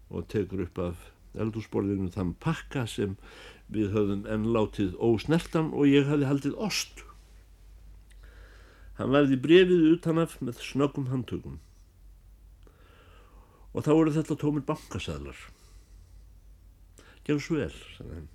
og 0.09 0.27
tekur 0.31 0.65
upp 0.65 0.81
af 0.81 1.07
eldúsborðinu 1.39 2.09
þann 2.13 2.33
pakka 2.41 2.87
sem 2.89 3.17
Við 3.69 3.91
höfðum 3.93 4.23
enn 4.25 4.47
látið 4.49 4.95
ósnertan 4.97 5.69
og 5.77 5.85
ég 5.85 6.07
hafði 6.09 6.25
haldið 6.25 6.55
ost. 6.67 7.03
Hann 8.99 9.13
verði 9.15 9.37
brefið 9.39 9.85
utanaf 9.93 10.35
með 10.43 10.59
snöggum 10.59 11.07
handtökum. 11.07 11.55
Og 13.71 13.85
þá 13.85 13.93
eru 13.93 14.11
þetta 14.17 14.35
tómir 14.41 14.65
bankasæðlar. 14.67 15.39
Gjör 17.29 17.39
svo 17.45 17.59
vel, 17.61 17.73
sagði 17.95 18.17
hann. 18.17 18.27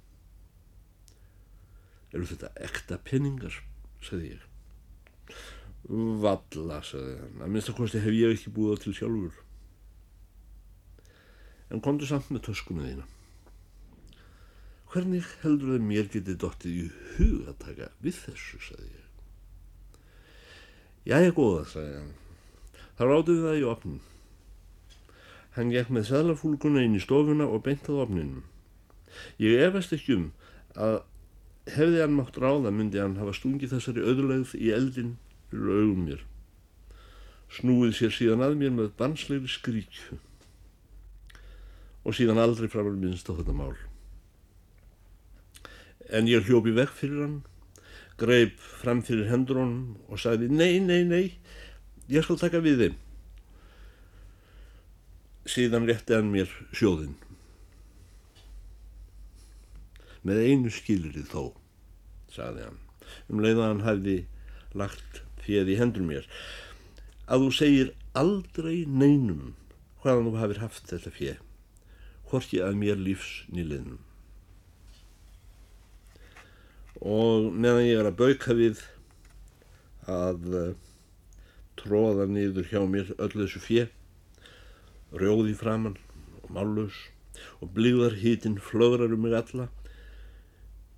Eru 2.14 2.30
þetta 2.30 2.50
ekta 2.62 2.98
penningar, 3.04 3.60
sagði 4.06 4.36
ég. 4.36 4.48
Valla, 6.24 6.80
sagði 6.86 7.18
hann. 7.18 7.40
Að 7.42 7.52
minnst 7.52 7.72
að 7.74 7.80
kosti 7.82 8.00
hef 8.06 8.16
ég 8.16 8.36
ekki 8.36 8.54
búið 8.54 8.78
á 8.78 8.82
til 8.86 8.96
sjálfur. 8.96 9.40
En 11.74 11.82
komdu 11.84 12.08
samt 12.08 12.30
með 12.32 12.46
töskunni 12.48 12.88
þína. 12.88 13.08
Hvernig 14.94 15.26
heldur 15.42 15.74
þau 15.74 15.88
mér 15.90 16.08
getið 16.08 16.38
dottið 16.40 16.84
í 16.84 16.92
hug 17.18 17.48
að 17.50 17.64
taka 17.66 17.90
við 18.00 18.22
þessu, 18.28 18.62
sagði 18.62 18.94
ég. 18.94 19.03
Jæja, 21.04 21.32
góða, 21.36 21.64
sagði 21.68 21.96
hann. 21.98 22.12
Það 22.98 23.10
rátuði 23.10 23.44
það 23.44 23.58
í 23.58 23.64
opnum. 23.68 24.00
Hann 25.54 25.72
gekk 25.74 25.90
með 25.94 26.06
sæðlafúlguna 26.10 26.84
inn 26.84 26.98
í 26.98 27.02
stofuna 27.02 27.46
og 27.46 27.64
beintað 27.66 28.02
opninum. 28.06 28.44
Ég 29.42 29.62
efast 29.68 29.94
ekki 29.94 30.16
um 30.18 30.28
að 30.74 31.00
hefði 31.70 32.02
hann 32.02 32.16
mátt 32.18 32.38
ráða 32.40 32.72
myndi 32.74 33.00
hann 33.00 33.18
hafa 33.20 33.34
stungið 33.36 33.76
þessari 33.76 34.04
öðulegð 34.04 34.56
í 34.58 34.72
eldin 34.74 35.14
fyrir 35.50 35.80
augum 35.84 36.04
mér. 36.08 36.22
Snúið 37.54 37.96
sér 38.00 38.14
síðan 38.14 38.44
að 38.44 38.58
mér 38.60 38.74
með 38.74 38.94
bansleiri 38.98 39.50
skríkju 39.50 40.18
og 42.04 42.16
síðan 42.16 42.42
aldrei 42.42 42.68
framar 42.68 42.96
minnst 42.98 43.30
á 43.30 43.36
þetta 43.36 43.54
mál 43.56 43.76
en 46.12 46.28
ég 46.28 46.44
hljópi 46.44 46.74
vekk 46.76 46.92
fyrir 46.98 47.22
hann, 47.24 47.38
greip 48.20 48.58
fram 48.58 49.02
fyrir 49.02 49.30
hendur 49.30 49.58
honum 49.62 49.96
og 50.08 50.20
sagði 50.22 50.50
nei, 50.52 50.78
nei, 50.82 51.02
nei, 51.08 51.24
ég 52.10 52.24
skal 52.24 52.38
taka 52.40 52.62
við 52.64 52.82
þeim. 52.82 53.00
Síðan 55.50 55.88
rétti 55.88 56.16
hann 56.16 56.30
mér 56.32 56.52
sjóðinn. 56.72 57.16
Með 60.24 60.40
einu 60.46 60.72
skilrið 60.72 61.28
þó, 61.34 61.42
sagði 62.32 62.64
hann, 62.68 62.78
um 63.28 63.42
leið 63.44 63.60
að 63.60 63.68
hann 63.68 63.84
hefði 63.84 64.16
lagt 64.74 65.20
fjöð 65.44 65.74
í 65.74 65.76
hendur 65.80 66.06
mér, 66.06 66.30
að 67.28 67.44
þú 67.44 67.50
segir 67.58 67.92
aldrei 68.16 68.86
neinum 68.88 69.52
hvaðan 70.00 70.30
þú 70.30 70.40
hafið 70.40 70.62
haft 70.62 70.88
þetta 70.88 71.12
fjöð, 71.18 71.44
hvorki 72.30 72.64
að 72.64 72.80
mér 72.80 73.00
lífs 73.00 73.42
nýliðnum 73.52 74.00
og 77.00 77.50
meðan 77.52 77.88
ég 77.88 78.00
er 78.00 78.08
að 78.10 78.18
bauka 78.20 78.54
við 78.54 78.82
að 80.10 80.50
uh, 80.54 80.74
tróða 81.80 82.26
niður 82.30 82.68
hjá 82.70 82.82
mér 82.86 83.14
öll 83.18 83.32
þessu 83.34 83.62
fjö 83.64 83.86
rjóði 85.14 85.54
framann 85.58 85.98
og 86.42 86.52
mállus 86.54 87.00
og 87.60 87.72
blíðar 87.74 88.14
hítinn 88.20 88.60
flögrar 88.62 89.14
um 89.14 89.24
mig 89.26 89.34
alla 89.34 89.68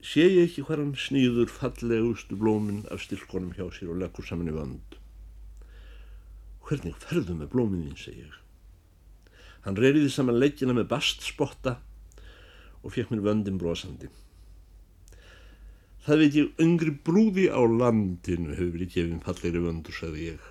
sé 0.04 0.26
ég 0.26 0.44
ekki 0.46 0.66
hver 0.66 0.82
hann 0.82 0.94
snýður 1.00 1.50
fallegustu 1.52 2.36
blóminn 2.38 2.84
af 2.92 3.02
stilkonum 3.06 3.56
hjá 3.56 3.66
sér 3.72 3.94
og 3.94 4.00
leggur 4.02 4.26
saman 4.26 4.52
í 4.52 4.56
vand 4.56 4.98
hvernig 6.66 6.98
ferðu 7.02 7.38
með 7.38 7.52
blóminn 7.54 7.88
þín 7.88 7.98
segi 8.02 8.26
ég? 8.26 8.36
Hann 9.64 9.78
reyriði 9.78 10.10
saman 10.12 10.38
leggina 10.38 10.74
með 10.76 10.90
bastspotta 10.92 11.78
og 12.82 12.92
fekk 12.94 13.12
mér 13.14 13.24
vöndin 13.26 13.58
brosandi 13.58 14.10
Það 16.06 16.20
veit 16.22 16.36
ég, 16.38 16.50
yngri 16.62 16.92
brúði 17.06 17.48
á 17.50 17.58
landinu 17.66 18.52
hefur 18.54 18.76
verið 18.76 18.92
gefinn 18.94 19.22
fallegri 19.24 19.62
vöndur, 19.64 19.94
sagði 19.96 20.28
ég. 20.28 20.44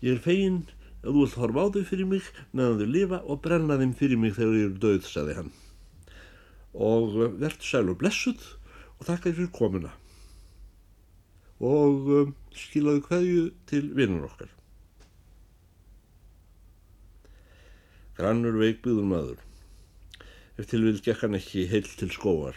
Ég 0.00 0.14
er 0.14 0.22
fegin 0.24 0.62
að 1.02 1.10
þú 1.10 1.18
vilt 1.18 1.36
horfa 1.42 1.66
á 1.68 1.72
þau 1.74 1.84
fyrir 1.90 2.08
mig 2.08 2.30
meðan 2.56 2.80
þau 2.80 2.88
lifa 2.94 3.20
og 3.28 3.42
brenna 3.44 3.76
þeim 3.80 3.92
fyrir 4.00 4.20
mig 4.22 4.32
þegar 4.38 4.56
þau 4.56 4.64
eru 4.64 4.80
döð, 4.86 5.04
sagði 5.04 5.36
hann. 5.36 5.52
Og 6.72 7.16
verðt 7.42 7.68
sæl 7.68 7.92
og 7.92 8.00
blessuð 8.00 8.48
og 8.96 9.04
þakka 9.04 9.28
þér 9.28 9.38
fyrir 9.42 9.52
komuna. 9.60 9.92
Og 11.60 12.10
um, 12.22 12.34
skilaðu 12.56 13.04
hverju 13.10 13.44
til 13.68 13.84
vinnur 13.96 14.30
okkar. 14.30 14.48
Grannur 18.16 18.56
veikbyður 18.64 19.12
maður. 19.12 19.44
Ef 20.56 20.70
til 20.70 20.86
vil 20.86 21.02
gekk 21.04 21.26
hann 21.26 21.36
ekki 21.36 21.66
heil 21.68 21.88
til 22.00 22.12
skóar. 22.14 22.56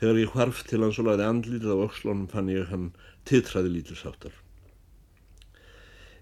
Þegar 0.00 0.20
ég 0.22 0.32
hvarf 0.32 0.62
til 0.68 0.84
hans 0.84 0.98
og 1.02 1.08
laði 1.08 1.26
andlítið 1.26 1.74
á 1.74 1.84
ökslónum 1.84 2.30
fann 2.32 2.52
ég 2.52 2.70
hann 2.70 2.92
titraði 3.28 3.74
lítilsáttar. 3.74 4.34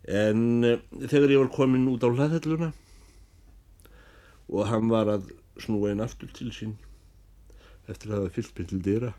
En 0.08 0.64
e, 0.66 0.78
þegar 1.06 1.30
ég 1.30 1.42
var 1.44 1.52
komin 1.54 1.90
út 1.92 2.02
á 2.02 2.10
hlaðhelluna 2.10 2.72
og 4.50 4.66
hann 4.66 4.90
var 4.90 5.10
að 5.12 5.28
snúa 5.62 5.92
einn 5.92 6.02
aftur 6.02 6.32
til 6.34 6.50
sín 6.54 6.74
eftir 7.90 8.10
að 8.10 8.16
hafa 8.24 8.34
fyllt 8.34 8.58
með 8.58 8.72
til 8.72 8.80
dýra 8.82 9.12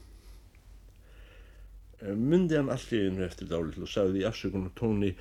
e, 2.02 2.12
myndi 2.12 2.60
hann 2.60 2.74
allir 2.74 3.08
einu 3.08 3.24
eftir 3.24 3.48
dálill 3.48 3.86
og 3.86 3.92
sagði 3.94 4.24
í 4.24 4.28
afsökunar 4.28 4.76
tóni 4.76 5.14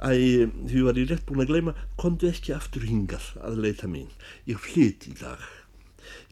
Æ, 0.00 0.48
því 0.64 0.82
var 0.86 0.96
ég 0.96 1.10
rétt 1.10 1.26
búin 1.28 1.42
að 1.44 1.50
gleyma, 1.52 1.74
kontu 2.00 2.30
ekki 2.30 2.54
aftur 2.56 2.86
hingað 2.88 3.34
að 3.44 3.58
leita 3.66 3.88
mín. 3.90 4.08
Ég 4.48 4.60
flytt 4.64 5.04
í 5.10 5.12
dag. 5.18 5.42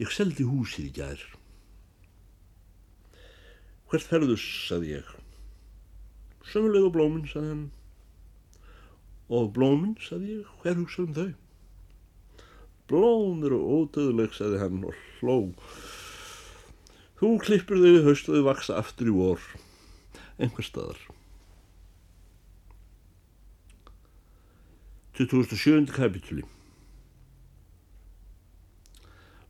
Ég 0.01 0.09
seldi 0.09 0.47
húsið 0.47 0.87
í 0.87 0.93
gær. 0.95 1.25
Hvert 3.89 4.07
ferðus, 4.09 4.45
saði 4.69 4.95
ég. 4.95 5.11
Sömulega 6.49 6.89
blóminn, 6.93 7.29
saði 7.29 7.51
hann. 7.53 7.67
Og 9.29 9.51
blóminn, 9.53 9.93
saði 10.01 10.39
ég, 10.39 10.49
hver 10.63 10.81
hugsaðum 10.81 11.13
þau? 11.19 11.29
Blóm 12.89 13.45
eru 13.45 13.61
ódöðuleg, 13.61 14.33
saði 14.33 14.63
hann 14.63 14.81
og 14.89 14.97
hló. 15.19 15.37
Þú 17.21 17.35
klippur 17.45 17.85
þau 17.85 18.01
höst 18.09 18.29
og 18.31 18.39
þau 18.39 18.49
vaksa 18.49 18.81
aftur 18.81 19.13
í 19.13 19.13
vor. 19.13 19.49
Einhver 20.41 20.65
staðar. 20.65 21.05
27. 25.19 25.91
kapitúli 25.91 26.45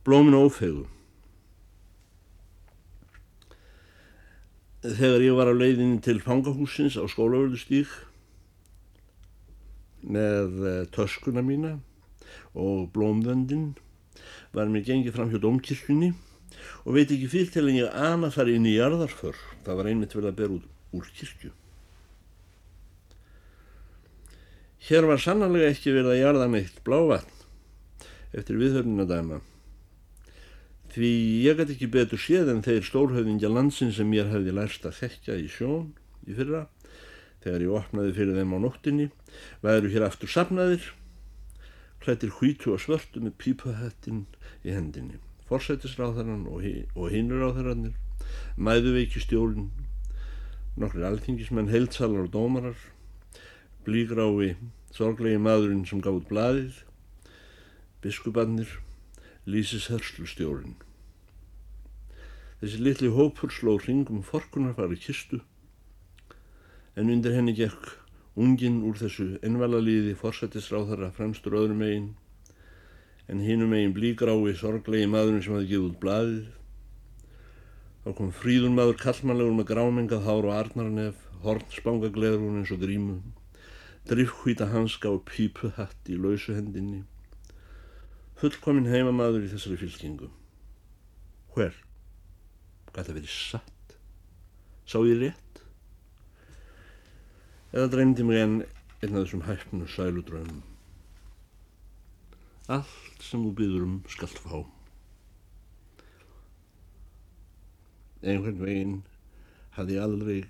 Blómin 0.02 0.34
ófegu 0.34 0.88
Þegar 4.82 5.22
ég 5.22 5.38
var 5.38 5.46
á 5.46 5.54
leiðinni 5.54 6.00
til 6.02 6.16
fangahúsins 6.24 6.98
á 6.98 7.06
skólavörðustík 7.06 7.92
með 10.10 10.58
eh, 10.72 10.82
töskuna 10.90 11.46
mína 11.46 11.76
og 12.50 12.90
blómvöndin 12.90 13.76
var 14.50 14.74
mér 14.74 14.88
gengið 14.90 15.14
fram 15.20 15.30
hjá 15.30 15.38
domkirkjunni 15.38 16.10
og 16.82 16.98
veit 16.98 17.14
ekki 17.14 17.30
fyrir 17.30 17.54
til 17.54 17.68
en 17.70 17.82
ég 17.84 17.94
ana 18.10 18.34
þar 18.34 18.56
inn 18.56 18.66
í 18.66 18.74
jarðarför. 18.74 19.38
Það 19.62 19.78
var 19.78 19.92
einmitt 19.92 20.18
vel 20.18 20.26
að 20.26 20.38
bera 20.42 20.58
út 20.58 20.96
úr 20.98 21.14
kirkju 21.14 21.54
Hér 24.80 25.04
var 25.04 25.20
sannlega 25.20 25.68
ekki 25.68 25.92
verið 25.92 26.14
að 26.14 26.22
jarða 26.22 26.44
neitt 26.48 26.78
blávatn, 26.86 27.32
eftir 28.32 28.56
viðhörnina 28.56 29.04
dæma. 29.04 29.40
Því 30.90 31.10
ég 31.44 31.58
gæti 31.58 31.74
ekki 31.74 31.88
betur 31.92 32.20
séð 32.20 32.48
en 32.54 32.62
þeir 32.64 32.86
stórhauðingja 32.86 33.50
landsin 33.52 33.92
sem 33.92 34.08
mér 34.08 34.30
hefði 34.32 34.54
lærst 34.56 34.86
að 34.88 34.96
þekka 35.02 35.36
í 35.36 35.50
sjón 35.52 35.90
í 36.24 36.36
fyrra, 36.38 36.62
þegar 37.44 37.64
ég 37.66 37.74
opnaði 37.76 38.14
fyrir 38.16 38.38
þeim 38.40 38.54
á 38.56 38.58
nóttinni, 38.64 39.08
væru 39.60 39.92
hér 39.92 40.06
aftur 40.08 40.32
sapnaðir, 40.32 40.86
hlættir 42.00 42.32
hvítu 42.38 42.72
og 42.72 42.80
svörtu 42.80 43.20
með 43.20 43.36
pípahettin 43.42 44.22
í 44.64 44.72
hendinni. 44.72 45.20
Forsættisráðarann 45.50 46.46
og, 46.48 46.64
hi 46.64 46.86
og 46.96 47.12
hinurráðarannir, 47.12 47.92
mæðuveiki 48.56 49.20
stjólinn, 49.26 49.68
nokkri 50.80 51.04
alþingismenn, 51.04 51.68
heilsalar 51.68 52.24
og 52.24 52.32
dómarar, 52.32 52.80
blígrái, 53.90 54.54
sorglegi 54.94 55.42
maðurinn 55.42 55.82
sem 55.88 56.00
gáð 56.04 56.22
bladið, 56.30 56.78
biskupannir, 58.04 58.78
lísishörslustjórinn. 59.50 60.78
Þessi 62.60 62.82
litli 62.84 63.10
hópur 63.10 63.50
sló 63.50 63.78
hringum 63.80 64.20
forkunar 64.22 64.76
farið 64.76 65.06
kistu 65.06 65.40
en 66.98 67.08
undir 67.08 67.32
henni 67.32 67.54
gekk 67.56 67.94
unginn 68.36 68.82
úr 68.86 68.98
þessu 69.00 69.38
ennvalalíði 69.46 70.12
forsættisráðara 70.20 71.08
fremstur 71.16 71.56
öðrum 71.56 71.80
megin 71.80 72.10
en 73.32 73.40
hinum 73.46 73.72
megin 73.72 73.94
blígrái 73.96 74.54
sorglegi 74.60 75.08
maðurinn 75.08 75.44
sem 75.46 75.56
hafi 75.56 75.70
gefið 75.70 75.88
út 75.88 75.98
bladið. 76.04 76.46
Þá 78.04 78.10
kom 78.18 78.30
fríðun 78.42 78.76
maður 78.76 79.00
kallmannlegur 79.02 79.56
með 79.56 79.68
grámengað 79.70 80.24
hár 80.28 80.48
og 80.48 80.54
arnarnef, 80.56 81.18
hornspangagleður 81.44 82.60
eins 82.60 82.72
og 82.74 82.80
grímu, 82.84 83.18
drifhvíta 84.08 84.70
hanska 84.72 85.12
og 85.12 85.26
pípuhatt 85.28 86.08
í 86.08 86.16
lausu 86.16 86.56
hendinni 86.56 87.04
fullkominn 88.40 88.88
heimamaður 88.88 89.44
í 89.44 89.50
þessari 89.52 89.76
fylkingu. 89.82 90.30
Hver? 91.52 91.74
Gæti 92.94 93.12
að 93.12 93.18
verið 93.18 93.34
satt? 93.34 93.96
Sá 94.88 94.96
ég 95.04 95.20
rétt? 95.20 95.60
Eða 97.74 97.90
dreymdi 97.92 98.24
mig 98.24 98.40
enn 98.40 98.56
einn 98.64 99.12
af 99.12 99.26
þessum 99.26 99.44
hæfnu 99.44 99.88
sæludröðum. 99.92 100.62
Allt 102.72 103.26
sem 103.26 103.44
þú 103.44 103.52
byður 103.60 103.86
um 103.90 104.00
skallt 104.08 104.40
fá. 104.40 104.56
Einhvern 108.24 108.64
veginn 108.64 108.98
hafði 109.76 109.98
ég 109.98 110.06
aldrei 110.06 110.40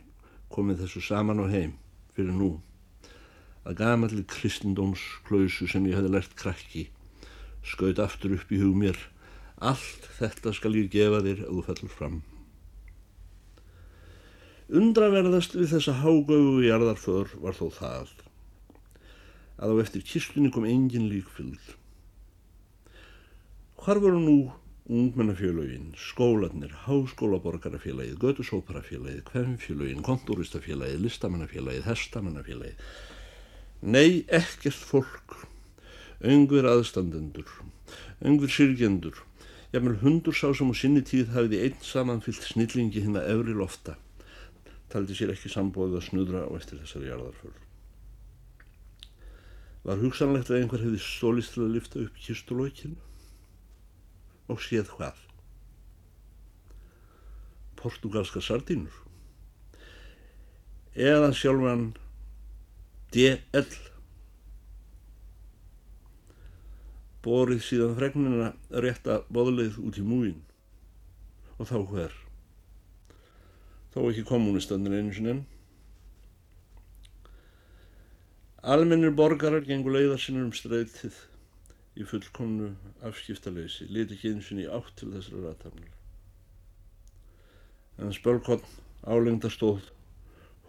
komið 0.54 0.84
þessu 0.84 1.02
saman 1.10 1.42
á 1.42 1.46
heim 1.50 1.74
fyrir 2.14 2.38
nú 2.38 2.52
að 3.64 3.76
gamalli 3.82 4.24
kristindómsklausu 4.30 5.68
sem 5.70 5.86
ég 5.90 5.98
hefði 5.98 6.14
lært 6.14 6.36
krakki 6.38 6.88
skaut 7.66 8.00
aftur 8.00 8.36
upp 8.38 8.52
í 8.52 8.60
hug 8.62 8.76
mér 8.82 8.98
allt 9.60 10.06
þetta 10.16 10.54
skal 10.56 10.72
ég 10.78 10.88
gefa 10.92 11.20
þér 11.24 11.42
að 11.44 11.50
þú 11.50 11.64
fellur 11.66 11.92
fram. 11.92 12.20
Undraverðast 14.70 15.56
við 15.58 15.74
þessa 15.74 15.98
hágöfu 16.00 16.62
í 16.64 16.70
arðarför 16.72 17.34
var 17.42 17.58
þó 17.58 17.66
það 17.76 18.14
að 19.60 19.74
á 19.76 19.82
eftir 19.82 20.06
kistunni 20.06 20.52
kom 20.54 20.64
engin 20.64 21.10
líkfylg 21.10 21.74
Hvar 23.80 23.96
voru 23.96 24.18
nú 24.20 24.36
ungmennafélagin, 24.90 25.94
skólanir, 25.96 26.72
háskólaborgarafélagið, 26.84 28.16
gödusóparafélagið, 28.20 29.22
kvemmfélagin, 29.30 30.02
kontúristafélagið, 30.04 30.98
listamennafélagið, 31.06 31.86
hestamennafélagið 31.88 32.90
Nei, 33.80 34.24
ekkert 34.28 34.76
fólk. 34.76 35.36
Öngver 36.20 36.66
aðstandendur, 36.68 37.48
öngver 38.20 38.50
sirgjendur, 38.52 39.16
jafnvel 39.72 39.96
hundur 40.02 40.36
sá 40.36 40.50
sem 40.52 40.68
á 40.68 40.76
sinni 40.76 41.00
tíð 41.00 41.30
hafiði 41.32 41.62
einn 41.64 41.78
samanfyllt 41.80 42.44
snillingi 42.44 43.00
hinn 43.00 43.16
að 43.16 43.30
efri 43.32 43.54
lofta, 43.56 43.94
taldi 44.92 45.16
sér 45.16 45.32
ekki 45.32 45.48
sambóðið 45.48 45.96
að 45.96 46.04
snudra 46.10 46.42
á 46.44 46.50
eftir 46.58 46.82
þessari 46.82 47.08
jarðarföl. 47.08 47.54
Var 49.88 50.02
hugsanlegt 50.02 50.52
að 50.52 50.58
einhver 50.58 50.84
hefði 50.84 51.00
stólist 51.06 51.56
til 51.56 51.64
að 51.64 51.72
lifta 51.78 52.04
upp 52.04 52.20
kistulókinu 52.20 53.00
og 54.52 54.60
séð 54.60 54.92
hvað? 54.92 55.24
Portugalska 57.80 58.44
sardínur? 58.44 58.92
Eða 60.92 61.32
sjálfan 61.32 61.94
D.L 63.10 63.64
borið 67.24 67.64
síðan 67.66 67.96
fregnina 67.98 68.50
rétta 68.84 69.16
boðleið 69.34 69.80
út 69.82 69.98
í 69.98 70.04
múin 70.06 70.38
og 71.58 71.66
þá 71.68 71.78
hver? 71.90 72.14
Þó 73.90 73.98
ekki 74.12 74.24
kommunistannir 74.28 74.94
einu 74.94 75.16
sinni 75.16 75.34
Almennir 78.60 79.10
borgarar 79.16 79.66
gengur 79.66 79.98
leiðar 79.98 80.20
sinna 80.20 80.46
um 80.46 80.54
streytið 80.54 81.18
í 81.98 82.06
fullkomnu 82.06 82.70
afskiptaleysi, 83.08 83.90
liti 83.90 84.14
ekki 84.14 84.34
eins 84.36 84.54
og 84.54 84.60
í 84.62 84.70
átt 84.70 84.94
til 85.00 85.10
þessari 85.16 85.46
ratafnir. 85.48 85.92
En 87.98 88.12
spölkotn 88.14 88.68
álengdastóð, 89.02 89.88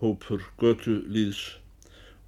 hópur, 0.02 0.48
götu, 0.58 1.04
líðs 1.06 1.61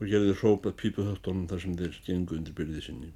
og 0.04 0.10
gerði 0.12 0.36
hrópað 0.36 0.80
pípuhöttunum 0.82 1.48
þar 1.48 1.62
sem 1.63 1.76
þeir 1.80 2.00
gengu 2.04 2.36
undir 2.36 2.56
byrðið 2.58 2.88
sinni. 2.88 3.12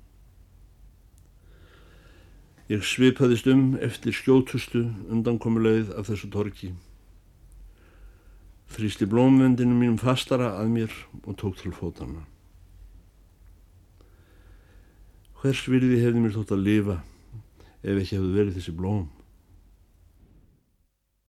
Ég 2.67 2.83
svipaðist 2.83 3.47
um 3.51 3.75
eftir 3.83 4.15
skjótustu 4.15 4.85
undankomulegð 5.11 5.93
af 5.99 6.09
þessu 6.09 6.31
torki. 6.31 6.71
Þrýsti 8.75 9.07
blómvendinu 9.07 9.75
mínum 9.75 9.99
fastara 9.99 10.53
að 10.59 10.73
mér 10.73 10.95
og 11.23 11.37
tók 11.39 11.59
til 11.59 11.71
fótana. 11.75 12.25
Hvers 15.39 15.63
virði 15.69 16.01
hefði 16.01 16.23
mér 16.23 16.35
þótt 16.35 16.55
að 16.55 16.65
lifa 16.65 16.97
ef 17.83 18.01
ekki 18.01 18.17
hefði 18.17 18.35
verið 18.35 18.59
þessi 18.59 18.75
blóm? 18.75 19.05